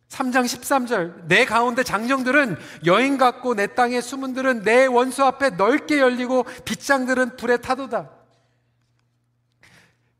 3장 0.09 0.45
13절 0.45 1.25
내 1.27 1.45
가운데 1.45 1.83
장정들은 1.83 2.57
여인 2.85 3.17
같고 3.17 3.55
내 3.55 3.67
땅의 3.67 4.01
수문 4.01 4.33
들은 4.33 4.61
내 4.61 4.85
원수 4.85 5.23
앞에 5.23 5.51
넓게 5.51 5.99
열리고 5.99 6.45
빗장들은 6.65 7.37
불에 7.37 7.57
타도다. 7.57 8.11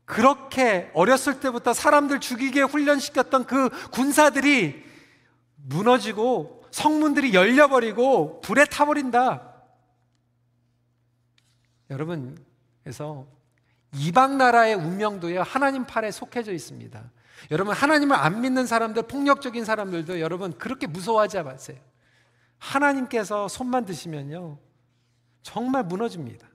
그렇게 0.04 0.90
어렸을 0.94 1.40
때부터 1.40 1.72
사람들 1.72 2.20
죽이게 2.20 2.62
훈련시켰던 2.62 3.46
그 3.46 3.70
군사들이 3.90 4.84
무너지고 5.56 6.64
성문들이 6.72 7.32
열려버리고 7.32 8.40
불에 8.40 8.64
타버린다. 8.66 9.54
여러분, 11.90 12.36
그래서 12.82 13.26
이방 13.94 14.38
나라의 14.38 14.74
운명도요, 14.74 15.42
하나님 15.42 15.86
팔에 15.86 16.10
속해져 16.10 16.52
있습니다. 16.52 17.02
여러분, 17.50 17.74
하나님을 17.74 18.16
안 18.16 18.40
믿는 18.40 18.66
사람들, 18.66 19.04
폭력적인 19.04 19.64
사람들도 19.64 20.20
여러분, 20.20 20.56
그렇게 20.58 20.86
무서워하지 20.86 21.42
마세요. 21.42 21.78
하나님께서 22.58 23.48
손만 23.48 23.84
드시면요, 23.84 24.58
정말 25.42 25.84
무너집니다. 25.84 26.48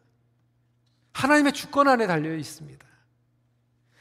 하나님의 1.14 1.54
주권 1.54 1.88
안에 1.88 2.08
달려 2.08 2.36
있습니다. 2.36 2.86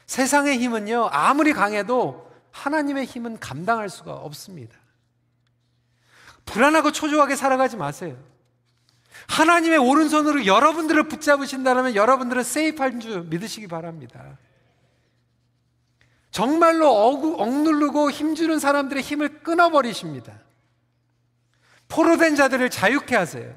세상의 0.05 0.57
힘은요, 0.57 1.09
아무리 1.11 1.53
강해도 1.53 2.29
하나님의 2.51 3.05
힘은 3.05 3.39
감당할 3.39 3.89
수가 3.89 4.13
없습니다. 4.13 4.77
불안하고 6.45 6.91
초조하게 6.91 7.35
살아가지 7.35 7.77
마세요. 7.77 8.17
하나님의 9.27 9.77
오른손으로 9.77 10.45
여러분들을 10.45 11.07
붙잡으신다면 11.07 11.95
여러분들은 11.95 12.43
세이프한 12.43 12.99
줄 12.99 13.23
믿으시기 13.23 13.67
바랍니다. 13.67 14.37
정말로 16.31 16.89
억누르고 16.89 18.11
힘주는 18.11 18.59
사람들의 18.59 19.01
힘을 19.03 19.39
끊어버리십니다. 19.39 20.33
포로된 21.87 22.35
자들을 22.35 22.69
자유케 22.69 23.15
하세요. 23.15 23.53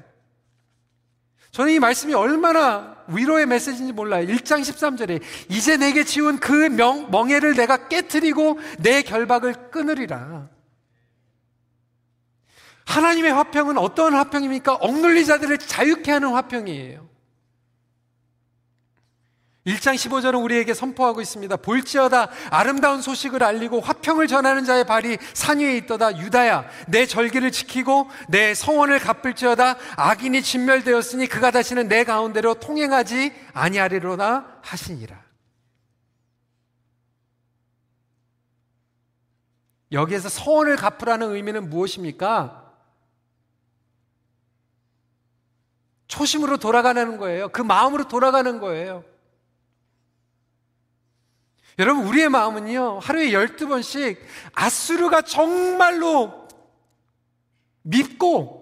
저는 1.51 1.73
이 1.73 1.79
말씀이 1.79 2.15
얼마나 2.15 2.97
위로의 3.07 3.45
메시지인지 3.45 3.93
몰라요. 3.93 4.25
1장 4.25 4.61
13절에 4.61 5.21
이제 5.49 5.77
내게 5.77 6.03
지운 6.03 6.39
그 6.39 6.51
명, 6.69 7.11
멍해를 7.11 7.55
내가 7.55 7.87
깨뜨리고 7.87 8.59
내 8.79 9.03
결박을 9.03 9.69
끊으리라. 9.69 10.49
하나님의 12.85 13.31
화평은 13.33 13.77
어떤 13.77 14.13
화평입니까? 14.13 14.75
억눌리 14.75 15.25
자들을 15.25 15.57
자유케 15.57 16.11
하는 16.11 16.33
화평이에요. 16.33 17.13
1장 19.65 19.95
15절은 19.95 20.43
우리에게 20.43 20.73
선포하고 20.73 21.21
있습니다. 21.21 21.55
볼지어다 21.57 22.29
아름다운 22.49 23.01
소식을 23.01 23.43
알리고 23.43 23.79
화평을 23.79 24.27
전하는 24.27 24.65
자의 24.65 24.85
발이 24.85 25.17
산 25.33 25.59
위에 25.59 25.77
있도다 25.77 26.19
유다야 26.19 26.67
내 26.87 27.05
절기를 27.05 27.51
지키고 27.51 28.09
내 28.27 28.53
성원을 28.53 28.99
갚을지어다 28.99 29.77
악인이 29.95 30.41
진멸되었으니 30.41 31.27
그가 31.27 31.51
다시는 31.51 31.87
내 31.87 32.03
가운데로 32.03 32.55
통행하지 32.55 33.33
아니하리로나 33.53 34.59
하시니라. 34.61 35.23
여기에서 39.93 40.27
서원을 40.27 40.75
갚으라는 40.75 41.31
의미는 41.31 41.69
무엇입니까? 41.69 42.62
초심으로 46.13 46.57
돌아가는 46.57 47.17
거예요. 47.17 47.49
그 47.49 47.61
마음으로 47.61 48.07
돌아가는 48.07 48.59
거예요. 48.59 49.03
여러분, 51.79 52.05
우리의 52.05 52.29
마음은요, 52.29 52.99
하루에 52.99 53.31
12번씩 53.31 54.19
아수르가 54.53 55.23
정말로 55.23 56.47
밉고, 57.81 58.61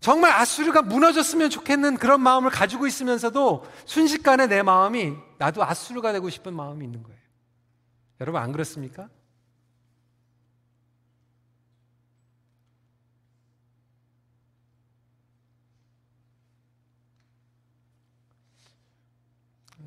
정말 0.00 0.32
아수르가 0.32 0.82
무너졌으면 0.82 1.48
좋겠는 1.48 1.96
그런 1.96 2.20
마음을 2.20 2.50
가지고 2.50 2.86
있으면서도 2.86 3.64
순식간에 3.86 4.46
내 4.46 4.62
마음이 4.62 5.14
나도 5.38 5.64
아수르가 5.64 6.12
되고 6.12 6.28
싶은 6.28 6.52
마음이 6.52 6.84
있는 6.84 7.02
거예요. 7.02 7.18
여러분, 8.20 8.42
안 8.42 8.52
그렇습니까? 8.52 9.08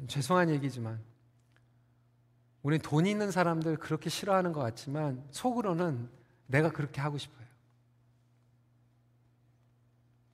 죄송한 0.07 0.49
얘기지만 0.49 1.01
우리 2.61 2.79
돈 2.79 3.05
있는 3.05 3.31
사람들 3.31 3.77
그렇게 3.77 4.09
싫어하는 4.09 4.53
것 4.53 4.61
같지만 4.61 5.23
속으로는 5.31 6.09
내가 6.47 6.71
그렇게 6.71 7.01
하고 7.01 7.17
싶어요. 7.17 7.43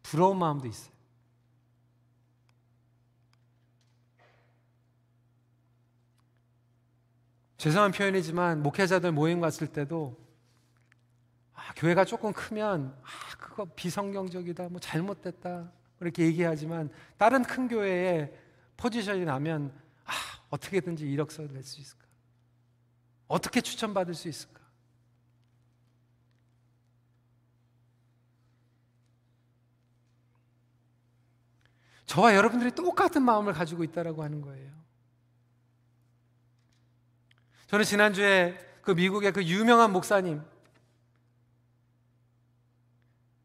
부러운 0.04 0.38
마음도 0.38 0.68
있어요. 0.68 0.94
죄송한 7.58 7.92
표현이지만 7.92 8.64
목회자들 8.64 9.12
모임 9.12 9.42
갔을 9.42 9.68
때도 9.68 10.18
아, 11.54 11.74
교회가 11.76 12.06
조금 12.06 12.32
크면 12.32 12.96
아, 13.04 13.38
그거 13.38 13.66
비성경적이다, 13.76 14.70
뭐 14.70 14.80
잘못됐다 14.80 15.70
이렇게 16.00 16.26
얘기하지만 16.26 16.90
다른 17.18 17.44
큰 17.44 17.68
교회에 17.68 18.34
포지션이 18.80 19.26
나면 19.26 19.74
아, 20.06 20.12
어떻게든지 20.50 21.06
이력서를 21.06 21.52
낼 21.52 21.64
수 21.64 21.82
있을까? 21.82 22.06
어떻게 23.28 23.62
추천받을 23.62 24.14
수 24.16 24.30
있을까? 24.30 24.60
저와 32.06 32.34
여러분들이 32.36 32.72
똑같은 32.72 33.22
마음을 33.22 33.54
가지고 33.54 33.84
있다라고 33.84 34.24
하는 34.24 34.42
거예요. 34.42 34.72
저는 37.68 37.86
지난주에 37.86 38.58
그 38.82 38.92
미국의 38.92 39.32
그 39.32 39.44
유명한 39.44 39.92
목사님 39.92 40.42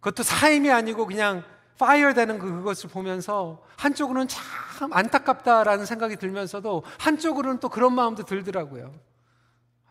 그것도 0.00 0.22
사임이 0.22 0.70
아니고 0.70 1.06
그냥 1.06 1.44
파이어 1.78 2.14
되는 2.14 2.38
그 2.38 2.50
그것을 2.50 2.90
보면서 2.90 3.62
한쪽으로는 3.76 4.28
참 4.28 4.92
안타깝다라는 4.92 5.86
생각이 5.86 6.16
들면서도 6.16 6.84
한쪽으로는 6.98 7.60
또 7.60 7.68
그런 7.68 7.94
마음도 7.94 8.24
들더라고요. 8.24 8.94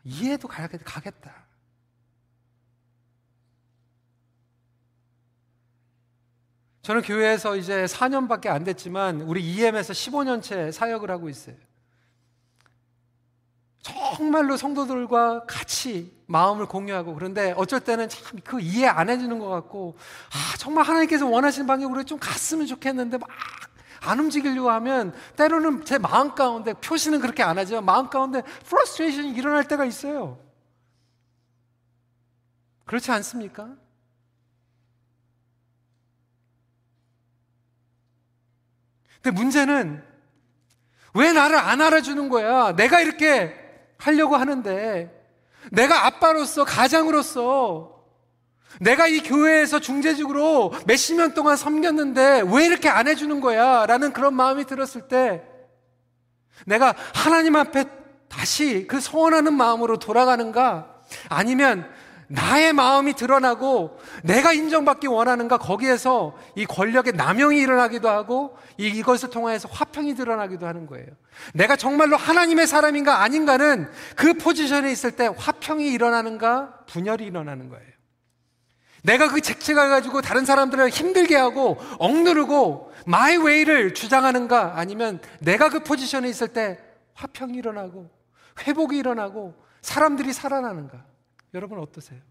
이해도 0.03 0.47
가겠다. 0.47 1.45
저는 6.83 7.01
교회에서 7.01 7.55
이제 7.55 7.85
4년밖에 7.85 8.47
안 8.47 8.65
됐지만 8.65 9.21
우리 9.21 9.41
EM에서 9.41 9.93
15년째 9.93 10.71
사역을 10.71 11.09
하고 11.09 11.29
있어요. 11.29 11.55
정말로 13.83 14.57
성도들과 14.57 15.45
같이 15.45 16.11
마음을 16.25 16.65
공유하고 16.65 17.13
그런데 17.13 17.53
어쩔 17.57 17.79
때는 17.81 18.09
참 18.09 18.23
그 18.43 18.59
이해 18.59 18.87
안 18.87 19.09
해주는 19.09 19.37
것 19.39 19.47
같고 19.49 19.95
아 20.31 20.57
정말 20.57 20.85
하나님께서 20.85 21.27
원하시는 21.27 21.67
방향으로 21.67 22.03
좀 22.03 22.17
갔으면 22.19 22.65
좋겠는데 22.65 23.17
막 23.19 23.27
안 24.05 24.19
움직이려고 24.19 24.69
하면 24.71 25.13
때로는 25.37 25.85
제 25.85 25.97
마음 25.97 26.35
가운데 26.35 26.73
표시는 26.73 27.21
그렇게 27.21 27.41
안 27.41 27.57
하지만 27.57 27.85
마음 27.85 28.09
가운데 28.09 28.41
frustration이 28.65 29.31
일어날 29.31 29.67
때가 29.67 29.85
있어요. 29.85 30.39
그렇지 32.85 33.11
않습니까? 33.11 33.75
근데 39.21 39.31
문제는 39.31 40.03
왜 41.13 41.31
나를 41.31 41.57
안 41.57 41.79
알아주는 41.81 42.27
거야? 42.29 42.75
내가 42.75 42.99
이렇게 42.99 43.62
하려고 44.03 44.35
하는데 44.35 45.11
내가 45.71 46.05
아빠로서 46.05 46.65
가장으로서 46.65 48.03
내가 48.81 49.07
이 49.07 49.21
교회에서 49.21 49.79
중재직으로 49.79 50.73
몇십 50.85 51.15
년 51.15 51.33
동안 51.33 51.55
섬겼는데 51.55 52.43
왜 52.51 52.65
이렇게 52.65 52.89
안 52.89 53.07
해주는 53.07 53.39
거야? 53.39 53.85
라는 53.85 54.11
그런 54.11 54.33
마음이 54.35 54.65
들었을 54.65 55.07
때 55.07 55.43
내가 56.65 56.93
하나님 57.13 57.55
앞에 57.55 57.85
다시 58.27 58.87
그 58.87 58.99
소원하는 58.99 59.53
마음으로 59.53 59.99
돌아가는가? 59.99 60.87
아니면 61.29 61.89
나의 62.33 62.73
마음이 62.73 63.13
드러나고 63.13 63.99
내가 64.23 64.53
인정받기 64.53 65.05
원하는가 65.05 65.59
거기에서 65.59 66.35
이 66.55 66.65
권력의 66.65 67.13
남용이 67.13 67.59
일어나기도 67.59 68.09
하고 68.09 68.57
이것을 68.77 69.29
통해서 69.29 69.69
화평이 69.71 70.15
드러나기도 70.15 70.65
하는 70.65 70.87
거예요. 70.87 71.05
내가 71.53 71.75
정말로 71.75 72.17
하나님의 72.17 72.65
사람인가 72.65 73.21
아닌가는 73.21 73.87
그 74.15 74.33
포지션에 74.33 74.91
있을 74.91 75.11
때 75.11 75.29
화평이 75.37 75.87
일어나는가 75.87 76.79
분열이 76.87 77.23
일어나는 77.23 77.69
거예요. 77.69 77.85
내가 79.03 79.27
그 79.27 79.39
직책을 79.39 79.89
가지고 79.89 80.21
다른 80.21 80.43
사람들을 80.43 80.89
힘들게 80.89 81.35
하고 81.35 81.77
억누르고 81.99 82.93
my 83.05 83.37
way를 83.37 83.93
주장하는가 83.93 84.73
아니면 84.75 85.19
내가 85.39 85.69
그 85.69 85.83
포지션에 85.83 86.27
있을 86.29 86.47
때 86.47 86.79
화평이 87.13 87.53
일어나고 87.53 88.09
회복이 88.65 88.97
일어나고 88.97 89.53
사람들이 89.81 90.33
살아나는가? 90.33 91.12
여러분 91.53 91.79
어떠세요? 91.79 92.21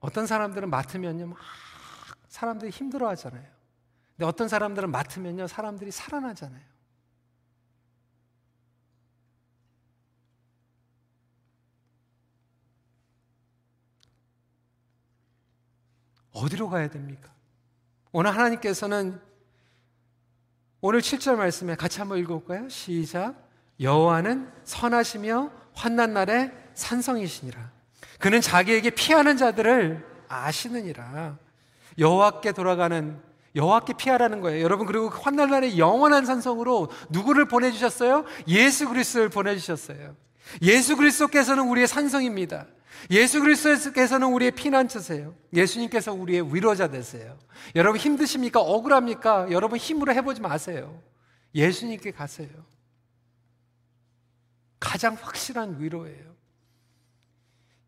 어떤 0.00 0.26
사람들은 0.26 0.68
맡으면요, 0.68 1.28
막 1.28 1.38
사람들이 2.28 2.70
힘들어 2.70 3.08
하잖아요. 3.10 3.48
근데 4.16 4.26
어떤 4.26 4.48
사람들은 4.48 4.90
맡으면요, 4.90 5.46
사람들이 5.46 5.90
살아나잖아요. 5.90 6.72
어디로 16.32 16.68
가야 16.68 16.88
됩니까? 16.88 17.32
오늘 18.10 18.34
하나님께서는 18.34 19.20
오늘 20.84 20.98
7절 20.98 21.36
말씀에 21.36 21.76
같이 21.76 22.00
한번 22.00 22.18
읽어볼까요? 22.18 22.68
시작. 22.68 23.36
여호와는 23.78 24.50
선하시며 24.64 25.50
환난 25.74 26.12
날에 26.12 26.50
산성이시니라. 26.74 27.70
그는 28.18 28.40
자기에게 28.40 28.90
피하는 28.90 29.36
자들을 29.36 30.04
아시느니라. 30.26 31.38
여호와께 31.98 32.50
돌아가는 32.50 33.16
여호와께 33.54 33.92
피하라는 33.92 34.40
거예요. 34.40 34.64
여러분 34.64 34.86
그리고 34.86 35.08
그 35.08 35.20
환난 35.20 35.50
날에 35.50 35.78
영원한 35.78 36.26
산성으로 36.26 36.88
누구를 37.10 37.46
보내주셨어요? 37.46 38.24
예수 38.48 38.88
그리스도를 38.88 39.28
보내주셨어요. 39.28 40.16
예수 40.62 40.96
그리스도께서는 40.96 41.68
우리의 41.68 41.86
산성입니다. 41.86 42.66
예수 43.10 43.40
그리스도께서는 43.40 44.28
우리의 44.28 44.52
피난처세요. 44.52 45.34
예수님께서 45.52 46.12
우리의 46.12 46.54
위로자 46.54 46.88
되세요. 46.88 47.38
여러분 47.74 47.98
힘드십니까? 48.00 48.60
억울합니까? 48.60 49.50
여러분 49.50 49.78
힘으로 49.78 50.12
해보지 50.12 50.40
마세요. 50.40 51.02
예수님께 51.54 52.12
가세요. 52.12 52.48
가장 54.78 55.14
확실한 55.14 55.80
위로예요. 55.80 56.32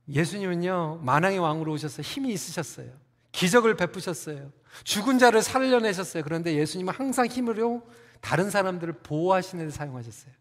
예수님은요, 0.08 1.00
만왕의 1.02 1.38
왕으로 1.38 1.72
오셔서 1.72 2.02
힘이 2.02 2.32
있으셨어요. 2.32 2.88
기적을 3.32 3.76
베푸셨어요. 3.76 4.52
죽은 4.84 5.18
자를 5.18 5.42
살려내셨어요. 5.42 6.22
그런데 6.22 6.54
예수님은 6.54 6.92
항상 6.92 7.26
힘으로 7.26 7.86
다른 8.20 8.50
사람들을 8.50 8.94
보호하시는 9.02 9.66
데 9.66 9.70
사용하셨어요. 9.70 10.32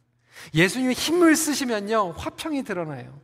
예수님이 0.54 0.93
힘을 0.93 1.36
쓰시면요, 1.36 2.12
화평이 2.13 2.63
드러나요. 2.63 3.22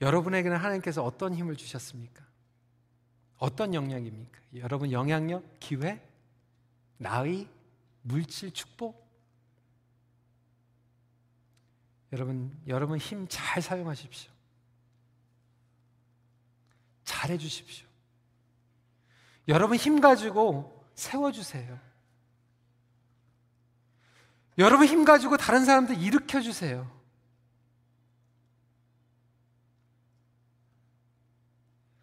여러분에게는 0.00 0.56
하나님께서 0.56 1.02
어떤 1.02 1.34
힘을 1.34 1.56
주셨습니까? 1.56 2.24
어떤 3.38 3.74
영향입니까? 3.74 4.40
여러분 4.56 4.92
영향력, 4.92 5.58
기회, 5.60 6.02
나의, 6.98 7.48
물질, 8.02 8.50
축복? 8.52 9.06
여러분, 12.12 12.56
여러분 12.66 12.98
힘 12.98 13.26
잘 13.28 13.60
사용하십시오. 13.62 14.30
잘 17.04 17.30
해 17.30 17.38
주십시오. 17.38 17.86
여러분 19.48 19.76
힘 19.76 20.00
가지고 20.00 20.84
세워 20.94 21.32
주세요. 21.32 21.78
여러분 24.58 24.86
힘 24.86 25.04
가지고 25.04 25.36
다른 25.36 25.64
사람들 25.64 26.00
일으켜 26.00 26.40
주세요. 26.40 26.90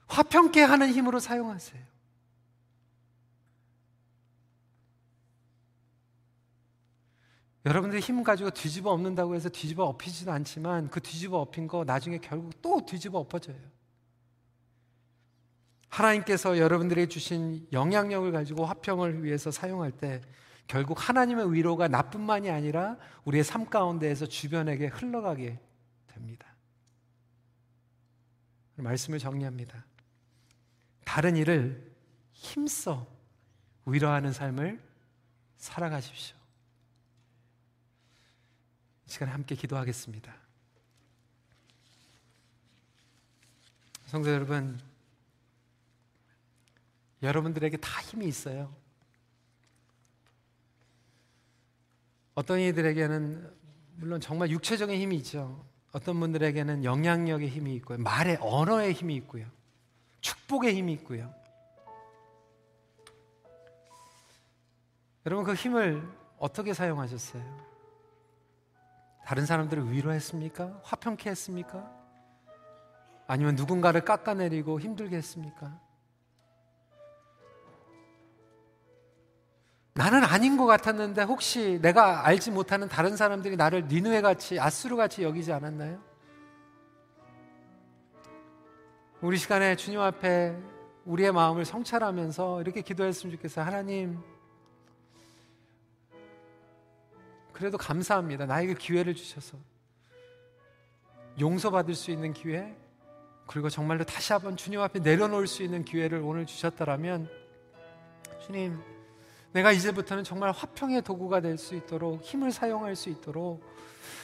화평케 0.07 0.61
하는 0.61 0.91
힘으로 0.91 1.19
사용하세요. 1.19 1.81
여러분들이 7.65 8.01
힘 8.01 8.23
가지고 8.23 8.51
뒤집어 8.51 8.91
엎는다고 8.91 9.35
해서 9.35 9.49
뒤집어 9.49 9.85
엎이지도 9.85 10.31
않지만 10.31 10.89
그 10.89 10.99
뒤집어 10.99 11.37
엎인 11.39 11.67
거 11.67 11.83
나중에 11.85 12.17
결국 12.17 12.61
또 12.61 12.85
뒤집어 12.85 13.19
엎어져요. 13.19 13.57
하나님께서 15.87 16.57
여러분들에게 16.57 17.07
주신 17.07 17.65
영향력을 17.71 18.31
가지고 18.31 18.65
화평을 18.65 19.23
위해서 19.23 19.49
사용할 19.49 19.91
때 19.91 20.21
결국 20.67 21.07
하나님의 21.07 21.53
위로가 21.53 21.87
나뿐만이 21.87 22.49
아니라 22.49 22.97
우리의 23.25 23.43
삶 23.43 23.69
가운데에서 23.69 24.25
주변에게 24.25 24.87
흘러가게 24.87 25.59
됩니다. 26.07 26.47
말씀을 28.75 29.19
정리합니다. 29.19 29.85
다른 31.05 31.35
일을 31.35 31.93
힘써 32.31 33.07
위로하는 33.85 34.33
삶을 34.33 34.81
살아가십시오. 35.57 36.35
이 39.07 39.11
시간에 39.11 39.31
함께 39.31 39.55
기도하겠습니다. 39.55 40.33
성도 44.05 44.31
여러분, 44.31 44.79
여러분들에게 47.21 47.77
다 47.77 48.01
힘이 48.01 48.27
있어요. 48.27 48.82
어떤 52.35 52.59
이들에게는 52.59 53.51
물론 53.95 54.19
정말 54.19 54.49
육체적인 54.49 54.99
힘이 54.99 55.17
있죠. 55.17 55.63
어떤 55.91 56.19
분들에게는 56.19 56.83
영향력의 56.83 57.49
힘이 57.49 57.75
있고요. 57.75 57.99
말의 57.99 58.37
언어의 58.41 58.93
힘이 58.93 59.15
있고요. 59.17 59.45
축복의 60.21 60.75
힘이 60.75 60.93
있고요. 60.93 61.33
여러분 65.25 65.45
그 65.45 65.53
힘을 65.53 66.03
어떻게 66.37 66.73
사용하셨어요? 66.73 67.73
다른 69.25 69.45
사람들을 69.45 69.91
위로했습니까? 69.91 70.81
화평케 70.83 71.29
했습니까? 71.29 71.89
아니면 73.27 73.55
누군가를 73.55 74.01
깎아내리고 74.01 74.79
힘들게 74.81 75.15
했습니까? 75.17 75.79
나는 79.95 80.23
아닌 80.23 80.57
것 80.57 80.65
같았는데 80.65 81.21
혹시 81.23 81.79
내가 81.81 82.25
알지 82.25 82.49
못하는 82.51 82.87
다른 82.87 83.15
사람들이 83.15 83.55
나를 83.55 83.87
니누에 83.87 84.21
같이 84.21 84.59
아수르 84.59 84.95
같이 84.95 85.21
여기지 85.23 85.53
않았나요? 85.53 86.01
우리 89.21 89.37
시간에 89.37 89.75
주님 89.75 89.99
앞에 89.99 90.57
우리의 91.05 91.31
마음을 91.31 91.63
성찰하면서 91.63 92.61
이렇게 92.61 92.81
기도했으면 92.81 93.35
좋겠어요. 93.35 93.65
하나님, 93.65 94.19
그래도 97.53 97.77
감사합니다. 97.77 98.45
나에게 98.45 98.73
기회를 98.73 99.13
주셔서. 99.13 99.57
용서받을 101.39 101.93
수 101.93 102.11
있는 102.11 102.33
기회, 102.33 102.75
그리고 103.47 103.69
정말로 103.69 104.03
다시 104.03 104.33
한번 104.33 104.57
주님 104.57 104.81
앞에 104.81 104.99
내려놓을 104.99 105.47
수 105.47 105.63
있는 105.63 105.85
기회를 105.85 106.19
오늘 106.19 106.45
주셨다라면, 106.45 107.29
주님, 108.45 108.81
내가 109.53 109.71
이제부터는 109.71 110.23
정말 110.23 110.51
화평의 110.51 111.03
도구가 111.03 111.41
될 111.41 111.57
수 111.57 111.75
있도록 111.75 112.21
힘을 112.21 112.51
사용할 112.51 112.95
수 112.95 113.09
있도록 113.09 113.63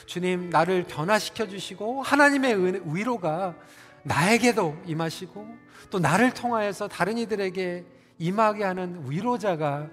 주님 0.06 0.50
나를 0.50 0.84
변화시켜 0.86 1.48
주시고 1.48 2.02
하나님의 2.02 2.96
위로가 2.96 3.56
나에게도 4.04 4.76
임하시고 4.86 5.48
또 5.92 6.00
나를 6.00 6.34
통하여서 6.34 6.88
다른 6.88 7.18
이들에게 7.18 7.86
임하게 8.18 8.63
하는 8.63 9.04
위로자가 9.10 9.88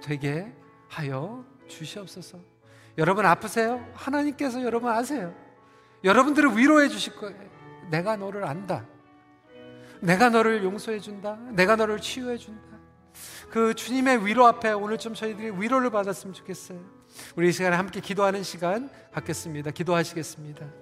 되게 0.00 0.52
하여 0.88 1.44
주시옵소서. 1.68 2.38
여러분 2.98 3.26
아프세요? 3.26 3.84
하나님께서 3.94 4.62
여러분 4.62 4.90
아세요. 4.90 5.34
여러분들을 6.04 6.56
위로해 6.56 6.88
주실 6.88 7.16
거예요. 7.16 7.38
내가 7.90 8.16
너를 8.16 8.44
안다. 8.44 8.86
내가 10.00 10.28
너를 10.28 10.62
용서해 10.64 10.98
준다. 11.00 11.36
내가 11.50 11.76
너를 11.76 12.00
치유해 12.00 12.36
준다. 12.36 12.71
그 13.52 13.74
주님의 13.74 14.24
위로 14.24 14.46
앞에 14.46 14.72
오늘 14.72 14.96
좀 14.96 15.12
저희들이 15.12 15.50
위로를 15.60 15.90
받았으면 15.90 16.32
좋겠어요. 16.32 16.80
우리 17.36 17.50
이 17.50 17.52
시간에 17.52 17.76
함께 17.76 18.00
기도하는 18.00 18.42
시간 18.42 18.88
갖겠습니다. 19.12 19.72
기도하시겠습니다. 19.72 20.81